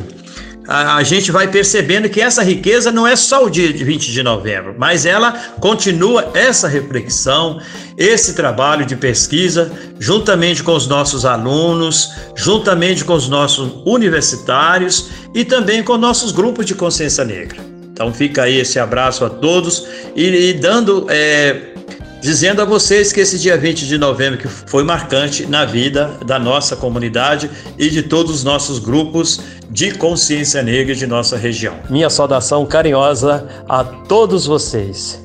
a, 0.67 0.97
a, 0.97 1.03
gente 1.03 1.31
vai 1.31 1.47
percebendo 1.47 2.09
que 2.09 2.19
essa 2.19 2.43
riqueza 2.43 2.91
não 2.91 3.07
é 3.07 3.15
só 3.15 3.45
o 3.45 3.49
dia 3.49 3.71
de 3.71 3.83
20 3.83 4.11
de 4.11 4.21
novembro, 4.21 4.75
mas 4.77 5.05
ela 5.05 5.31
continua 5.59 6.31
essa 6.33 6.67
reflexão, 6.67 7.61
esse 7.97 8.33
trabalho 8.33 8.85
de 8.85 8.95
pesquisa, 8.95 9.71
juntamente 9.97 10.61
com 10.61 10.75
os 10.75 10.85
nossos 10.85 11.25
alunos, 11.25 12.11
juntamente 12.35 13.05
com 13.05 13.13
os 13.13 13.29
nossos 13.29 13.71
universitários 13.85 15.09
e 15.33 15.45
também 15.45 15.81
com 15.81 15.97
nossos 15.97 16.31
grupos 16.31 16.65
de 16.65 16.75
consciência 16.75 17.23
negra. 17.23 17.57
Então 17.91 18.13
fica 18.13 18.43
aí 18.43 18.59
esse 18.59 18.77
abraço 18.77 19.25
a 19.25 19.29
todos 19.29 19.87
e, 20.15 20.49
e 20.49 20.53
dando 20.53 21.07
é, 21.09 21.73
dizendo 22.21 22.61
a 22.61 22.65
vocês 22.65 23.11
que 23.13 23.19
esse 23.19 23.39
dia 23.39 23.57
20 23.57 23.87
de 23.87 23.97
novembro 23.97 24.37
que 24.37 24.47
foi 24.47 24.83
marcante 24.83 25.45
na 25.45 25.65
vida 25.65 26.17
da 26.25 26.37
nossa 26.37 26.75
comunidade 26.75 27.49
e 27.77 27.89
de 27.89 28.03
todos 28.03 28.35
os 28.35 28.43
nossos 28.43 28.79
grupos 28.79 29.39
de 29.69 29.91
consciência 29.97 30.61
negra 30.63 30.95
de 30.95 31.05
nossa 31.05 31.37
região. 31.37 31.75
Minha 31.89 32.09
saudação 32.09 32.65
carinhosa 32.65 33.47
a 33.67 33.83
todos 33.83 34.45
vocês. 34.45 35.23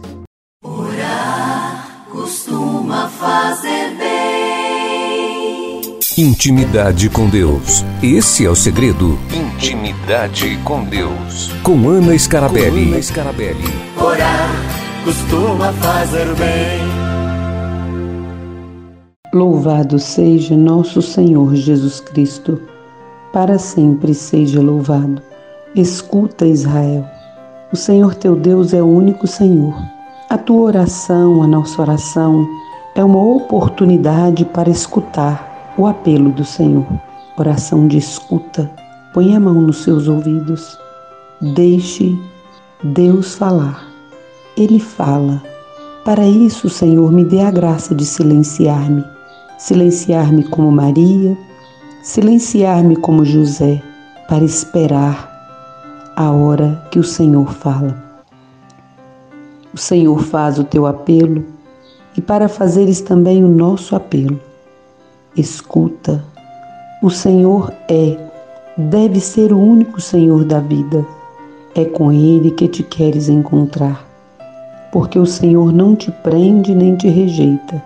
Orar 0.64 2.06
costuma 2.10 3.08
fazer 3.08 3.96
bem. 3.96 4.12
Intimidade 6.18 7.08
com 7.08 7.28
Deus. 7.28 7.84
Esse 8.02 8.44
é 8.44 8.50
o 8.50 8.54
segredo. 8.54 9.18
Intimidade 9.32 10.58
com 10.64 10.84
Deus. 10.84 11.50
Com 11.62 11.88
Ana 11.88 12.18
Scarabelli. 12.18 12.86
Com 12.86 12.92
Ana 12.92 13.02
Scarabelli. 13.02 13.64
Orar 13.98 14.50
costuma 15.04 15.72
fazer 15.72 16.26
bem. 16.34 16.80
Louvado 19.34 19.98
seja 19.98 20.54
nosso 20.54 21.00
Senhor 21.00 21.54
Jesus 21.54 22.00
Cristo. 22.00 22.60
Para 23.32 23.58
sempre 23.58 24.12
seja 24.12 24.60
louvado. 24.60 25.22
Escuta, 25.74 26.46
Israel. 26.46 27.02
O 27.72 27.76
Senhor 27.76 28.14
teu 28.14 28.36
Deus 28.36 28.74
é 28.74 28.82
o 28.82 28.86
único 28.86 29.26
Senhor. 29.26 29.74
A 30.28 30.36
tua 30.36 30.60
oração, 30.66 31.42
a 31.42 31.46
nossa 31.46 31.80
oração, 31.80 32.46
é 32.94 33.02
uma 33.02 33.22
oportunidade 33.22 34.44
para 34.44 34.68
escutar 34.68 35.74
o 35.78 35.86
apelo 35.86 36.30
do 36.30 36.44
Senhor. 36.44 36.86
Oração 37.38 37.88
de 37.88 37.96
escuta. 37.96 38.70
Põe 39.14 39.34
a 39.34 39.40
mão 39.40 39.54
nos 39.54 39.78
seus 39.82 40.08
ouvidos. 40.08 40.78
Deixe 41.54 42.14
Deus 42.84 43.34
falar. 43.34 43.86
Ele 44.58 44.78
fala. 44.78 45.42
Para 46.04 46.26
isso, 46.26 46.68
Senhor, 46.68 47.10
me 47.10 47.24
dê 47.24 47.40
a 47.40 47.50
graça 47.50 47.94
de 47.94 48.04
silenciar-me. 48.04 49.02
Silenciar-me 49.56 50.44
como 50.44 50.70
Maria, 50.70 51.34
silenciar-me 52.02 52.96
como 52.96 53.24
José, 53.24 53.82
para 54.28 54.44
esperar 54.44 55.30
a 56.16 56.30
hora 56.30 56.86
que 56.90 56.98
o 56.98 57.04
Senhor 57.04 57.52
fala. 57.52 57.96
O 59.72 59.78
Senhor 59.78 60.22
faz 60.22 60.58
o 60.58 60.64
teu 60.64 60.86
apelo 60.86 61.44
e 62.16 62.20
para 62.20 62.48
fazeres 62.48 63.00
também 63.00 63.42
o 63.42 63.48
nosso 63.48 63.96
apelo 63.96 64.38
escuta. 65.36 66.22
O 67.02 67.10
Senhor 67.10 67.72
é, 67.88 68.16
deve 68.76 69.20
ser 69.20 69.52
o 69.52 69.58
único 69.58 70.00
Senhor 70.00 70.44
da 70.44 70.60
vida. 70.60 71.04
É 71.74 71.84
com 71.84 72.12
Ele 72.12 72.50
que 72.50 72.68
te 72.68 72.82
queres 72.82 73.28
encontrar. 73.28 74.06
Porque 74.92 75.18
o 75.18 75.26
Senhor 75.26 75.72
não 75.72 75.96
te 75.96 76.10
prende 76.10 76.74
nem 76.74 76.96
te 76.96 77.08
rejeita. 77.08 77.82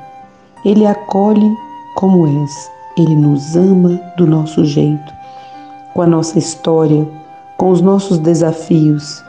Ele 0.64 0.87
acolhe 0.87 1.55
como 1.94 2.26
és. 2.26 2.75
Ele 2.96 3.14
nos 3.14 3.56
ama 3.56 4.00
do 4.16 4.26
nosso 4.26 4.64
jeito, 4.64 5.12
com 5.92 6.02
a 6.02 6.06
nossa 6.06 6.38
história, 6.38 7.06
com 7.56 7.70
os 7.70 7.80
nossos 7.80 8.18
desafios. 8.18 9.22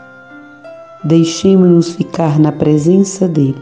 Deixemos-nos 1.03 1.91
ficar 1.91 2.39
na 2.39 2.51
presença 2.51 3.27
dEle. 3.27 3.62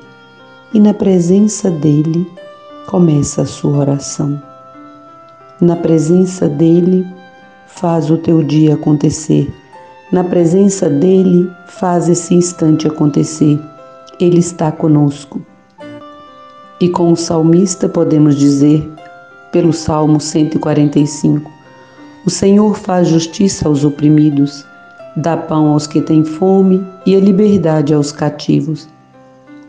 E 0.73 0.79
na 0.79 0.93
presença 0.93 1.71
dEle, 1.71 2.29
começa 2.87 3.41
a 3.41 3.45
sua 3.45 3.79
oração. 3.79 4.41
Na 5.59 5.75
presença 5.75 6.47
dele, 6.47 7.07
faz 7.67 8.11
o 8.11 8.17
teu 8.17 8.43
dia 8.43 8.75
acontecer. 8.75 9.53
Na 10.11 10.23
presença 10.23 10.89
dele, 10.89 11.49
faz 11.67 12.07
esse 12.07 12.35
instante 12.35 12.87
acontecer. 12.87 13.59
Ele 14.19 14.39
está 14.39 14.71
conosco. 14.71 15.41
E 16.79 16.89
com 16.89 17.11
o 17.11 17.15
salmista 17.15 17.87
podemos 17.89 18.35
dizer, 18.35 18.94
pelo 19.55 19.71
Salmo 19.71 20.19
145, 20.19 21.49
o 22.25 22.29
Senhor 22.29 22.75
faz 22.75 23.07
justiça 23.07 23.69
aos 23.69 23.85
oprimidos, 23.85 24.65
dá 25.15 25.37
pão 25.37 25.67
aos 25.67 25.87
que 25.87 26.01
têm 26.01 26.25
fome 26.25 26.85
e 27.05 27.15
a 27.15 27.19
liberdade 27.21 27.93
aos 27.93 28.11
cativos. 28.11 28.85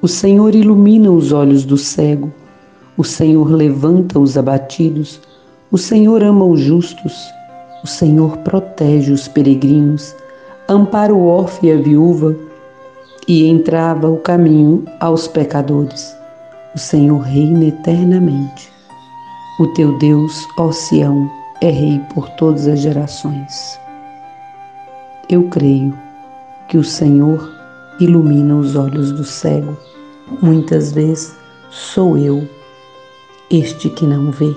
O 0.03 0.09
Senhor 0.09 0.57
ilumina 0.57 1.09
os 1.13 1.31
olhos 1.31 1.65
do 1.65 1.77
cego 1.77 2.33
o 2.99 3.05
Senhor 3.05 3.51
levanta 3.51 4.19
os 4.19 4.39
abatidos, 4.39 5.21
o 5.71 5.77
Senhor 5.77 6.23
ama 6.23 6.47
os 6.47 6.61
justos, 6.61 7.13
o 7.85 7.87
Senhor 7.87 8.39
protege 8.39 9.13
os 9.13 9.29
peregrinos, 9.29 10.17
ampara 10.67 11.15
o 11.15 11.27
órfão 11.27 11.69
e 11.69 11.73
a 11.73 11.77
viúva 11.77 12.35
e 13.29 13.47
entrava 13.47 14.09
o 14.09 14.17
caminho 14.17 14.83
aos 14.99 15.29
pecadores. 15.29 16.17
O 16.75 16.79
Senhor 16.79 17.19
reina 17.19 17.67
eternamente. 17.67 18.76
O 19.59 19.67
teu 19.69 19.97
Deus, 19.97 20.47
ó 20.59 20.71
Sião, 20.71 21.31
é 21.63 21.71
Rei 21.71 21.99
por 22.15 22.29
todas 22.31 22.67
as 22.67 22.81
gerações. 22.81 23.81
Eu 25.31 25.49
creio 25.49 25.99
que 26.69 26.77
o 26.77 26.85
Senhor 26.85 27.51
ilumina 27.99 28.55
os 28.55 28.77
olhos 28.77 29.13
do 29.13 29.25
cego. 29.25 29.75
Muitas 30.43 30.93
vezes 30.93 31.35
sou 31.71 32.19
eu 32.19 32.47
este 33.51 33.89
que 33.89 34.05
não 34.05 34.31
vê, 34.31 34.55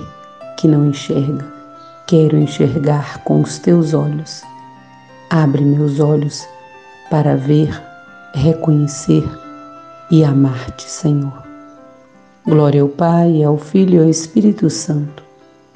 que 0.58 0.68
não 0.68 0.88
enxerga, 0.88 1.46
quero 2.06 2.36
enxergar 2.38 3.20
com 3.24 3.42
os 3.42 3.58
teus 3.58 3.94
olhos. 3.94 4.44
Abre 5.30 5.64
meus 5.64 6.00
olhos 6.00 6.46
para 7.10 7.38
ver, 7.38 7.70
reconhecer 8.34 9.24
e 10.12 10.24
amar-te, 10.24 10.84
Senhor. 10.90 11.49
Glória 12.50 12.82
ao 12.82 12.90
Pai, 12.90 13.44
ao 13.44 13.60
Filho 13.60 14.00
e 14.00 14.04
ao 14.04 14.10
Espírito 14.10 14.72
Santo, 14.72 15.24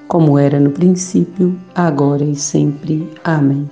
como 0.07 0.39
era 0.39 0.59
no 0.59 0.71
princípio, 0.71 1.55
agora 1.75 2.23
e 2.23 2.35
sempre. 2.35 3.07
Amém. 3.23 3.69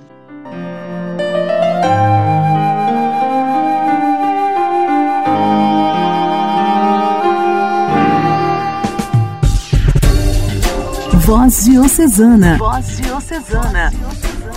Voz 11.26 11.64
Diocesana. 11.64 12.56
Voz 12.56 12.98
Diocesana. 12.98 13.92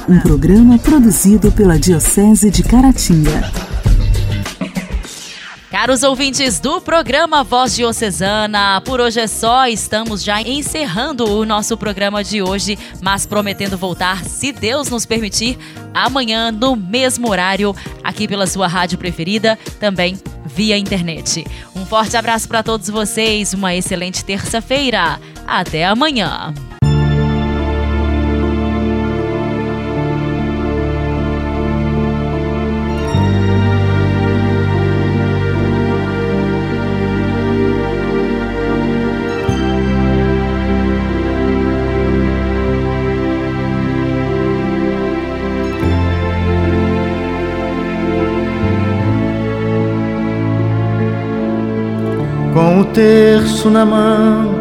Um 0.08 0.20
programa 0.20 0.78
produzido 0.78 1.52
pela 1.52 1.80
Diocese 1.80 2.52
de 2.52 2.62
Caratinga. 2.62 3.65
Caros 5.76 6.04
ouvintes 6.04 6.58
do 6.58 6.80
programa 6.80 7.44
Voz 7.44 7.76
Diocesana, 7.76 8.80
por 8.86 9.02
hoje 9.02 9.20
é 9.20 9.28
só, 9.28 9.68
estamos 9.68 10.24
já 10.24 10.42
encerrando 10.42 11.30
o 11.30 11.46
nosso 11.46 11.76
programa 11.76 12.24
de 12.24 12.42
hoje, 12.42 12.80
mas 13.02 13.26
prometendo 13.26 13.78
voltar, 13.78 14.24
se 14.24 14.54
Deus 14.54 14.90
nos 14.90 15.06
permitir, 15.06 15.60
amanhã 15.94 16.50
no 16.50 16.78
mesmo 16.78 17.30
horário, 17.30 17.76
aqui 18.02 18.26
pela 18.26 18.48
sua 18.48 18.68
rádio 18.68 18.98
preferida, 18.98 19.60
também 19.78 20.18
via 20.46 20.78
internet. 20.78 21.46
Um 21.76 21.86
forte 21.86 22.16
abraço 22.16 22.48
para 22.48 22.64
todos 22.64 22.90
vocês, 22.90 23.54
uma 23.54 23.76
excelente 23.76 24.24
terça-feira. 24.24 25.20
Até 25.46 25.86
amanhã. 25.86 26.54
Com 52.76 52.82
o 52.82 52.86
terço 52.88 53.70
na 53.70 53.86
mão, 53.86 54.54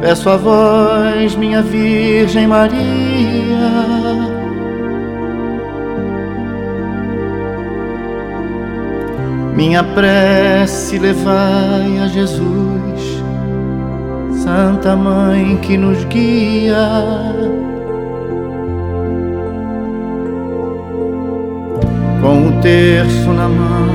peço 0.00 0.26
a 0.30 0.38
vós, 0.38 1.36
minha 1.36 1.60
Virgem 1.60 2.46
Maria. 2.46 2.80
Minha 9.54 9.84
prece 9.84 10.98
levai 10.98 11.98
a 12.02 12.08
Jesus, 12.08 13.22
Santa 14.42 14.96
Mãe 14.96 15.58
que 15.58 15.76
nos 15.76 16.02
guia. 16.04 16.88
Com 22.22 22.48
o 22.48 22.62
terço 22.62 23.30
na 23.30 23.46
mão, 23.46 23.90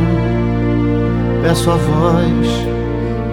peço 1.41 1.71
a 1.71 1.75
vós, 1.75 2.78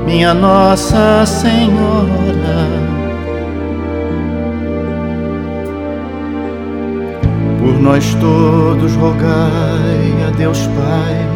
minha 0.07 0.33
Nossa 0.33 1.27
Senhora. 1.27 2.07
Por 7.59 7.81
nós 7.81 8.15
todos 8.15 8.95
rogai 8.95 9.29
a 10.27 10.31
Deus 10.37 10.61
Pai, 10.69 11.27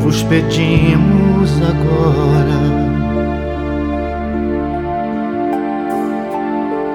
vos 0.00 0.22
pedimos 0.24 1.50
agora. 1.62 2.84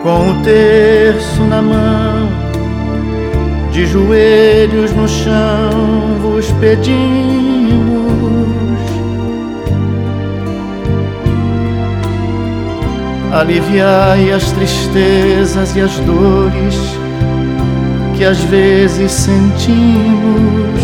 Com 0.04 0.30
o 0.30 0.44
terço 0.44 1.42
na 1.44 1.62
mão, 1.62 2.30
de 3.72 3.86
joelhos 3.88 4.94
no 4.94 5.08
chão, 5.08 6.20
vos 6.22 6.50
pedimos 6.54 7.49
aliviai 13.32 14.32
as 14.32 14.52
tristezas 14.52 15.76
e 15.76 15.82
as 15.82 16.00
dores 16.00 16.76
que 18.18 18.26
às 18.26 18.40
vezes 18.40 19.12
sentimos. 19.12 20.80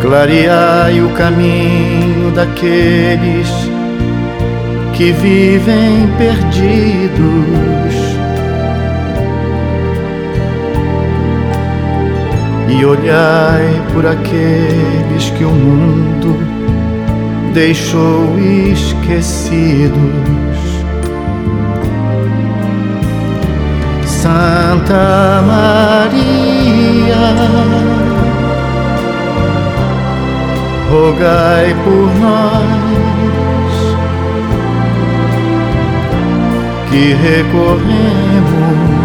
Clareai 0.00 1.00
o 1.02 1.08
caminho 1.10 2.30
daqueles 2.34 3.48
que 4.94 5.12
vivem 5.12 6.08
perdidos. 6.18 7.20
E 12.68 12.84
olhai 12.84 13.82
por 13.92 14.06
aqueles 14.06 15.30
que 15.36 15.44
o 15.44 15.50
mundo 15.50 16.49
deixou 17.52 18.38
esquecidos. 18.72 20.00
Santa 24.06 25.42
Maria, 25.46 27.16
rogai 30.90 31.74
por 31.84 32.08
nós 32.20 32.70
que 36.90 37.14
recorremos 37.14 38.99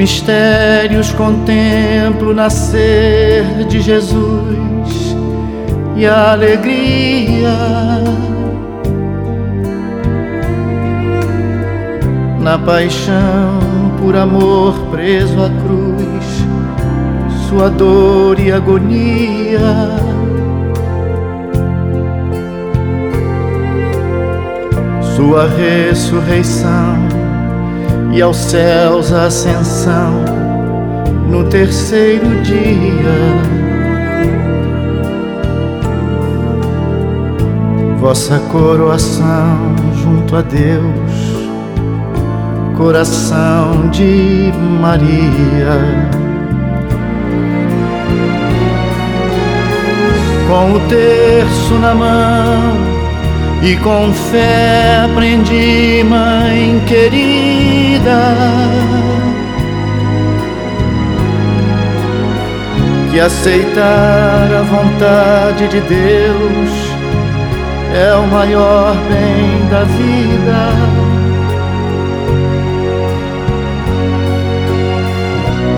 mistérios 0.00 1.12
contemplo 1.12 2.32
nascer 2.32 3.44
de 3.68 3.82
Jesus 3.82 5.14
e 5.94 6.06
a 6.06 6.32
alegria. 6.32 7.52
Na 12.40 12.58
paixão, 12.58 13.60
por 13.98 14.16
amor 14.16 14.72
preso 14.90 15.36
à 15.44 15.50
cruz, 15.50 16.46
sua 17.50 17.68
dor 17.68 18.40
e 18.40 18.50
agonia. 18.50 19.60
Sua 25.14 25.46
ressurreição 25.46 27.09
e 28.12 28.20
aos 28.20 28.36
céus 28.36 29.12
ascensão 29.12 30.24
no 31.28 31.44
terceiro 31.44 32.42
dia. 32.42 33.60
Vossa 37.98 38.38
coroação 38.50 39.74
junto 40.02 40.36
a 40.36 40.42
Deus, 40.42 41.10
coração 42.76 43.88
de 43.90 44.52
Maria. 44.80 46.08
Com 50.48 50.72
o 50.72 50.80
terço 50.88 51.74
na 51.74 51.94
mão 51.94 52.90
e 53.62 53.76
com 53.76 54.12
fé 54.12 55.04
aprendi, 55.04 56.02
mãe 56.02 56.82
querida, 56.86 57.49
que 63.10 63.18
aceitar 63.18 64.48
a 64.54 64.62
vontade 64.62 65.68
de 65.68 65.80
Deus 65.80 66.70
é 67.94 68.14
o 68.14 68.26
maior 68.28 68.94
bem 69.08 69.68
da 69.68 69.84
vida. 69.84 70.70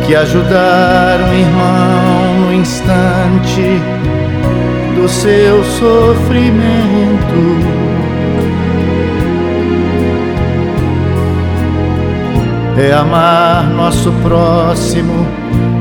Que 0.07 0.15
ajudar 0.15 1.21
um 1.21 1.35
irmão 1.35 2.47
no 2.47 2.55
instante 2.55 3.81
do 4.95 5.09
seu 5.09 5.65
sofrimento. 5.65 6.53
É 12.77 12.93
amar 12.95 13.65
nosso 13.65 14.11
próximo 14.23 15.27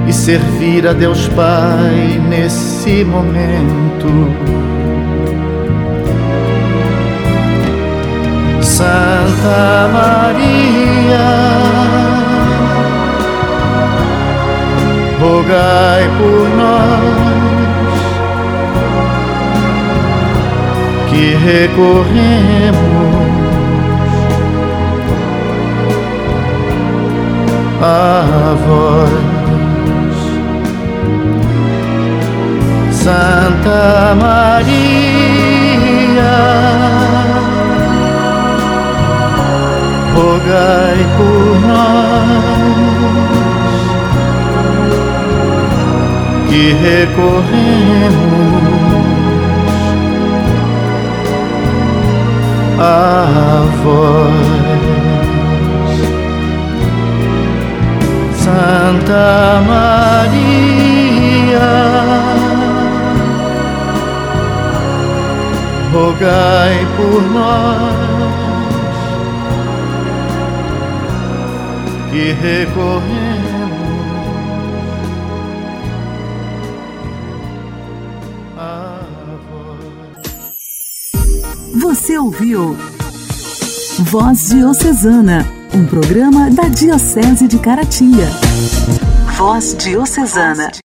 e 0.07 0.13
servir 0.13 0.85
a 0.85 0.91
Deus 0.91 1.27
Pai 1.29 2.21
nesse 2.27 3.05
momento. 3.05 4.29
Santa 8.61 9.89
Maria, 9.93 11.29
rogai 15.19 16.09
por 16.17 16.49
nós 16.57 17.31
que 21.09 21.35
recorremos 21.35 23.30
a 27.83 28.55
vós, 28.65 29.09
Santa 32.91 34.15
Maria, 34.19 34.71
rogai 40.15 40.99
por 41.17 41.59
nós 41.67 42.51
que 46.49 46.63
recorremos 46.73 48.21
a 52.79 53.65
voz. 53.83 54.20
Santa 59.11 59.61
Maria, 59.67 60.39
rogai 65.91 66.87
por 66.95 67.21
nós 67.33 67.93
que 72.09 72.31
recorremos. 72.31 73.41
Você 81.81 82.17
ouviu 82.17 82.77
Voz 83.99 84.49
Diocesana, 84.49 85.45
um 85.73 85.85
programa 85.85 86.49
da 86.49 86.69
Diocese 86.69 87.47
de 87.47 87.59
Caratinga. 87.59 88.29
Voz 89.37 89.73
Diocesana. 89.73 90.81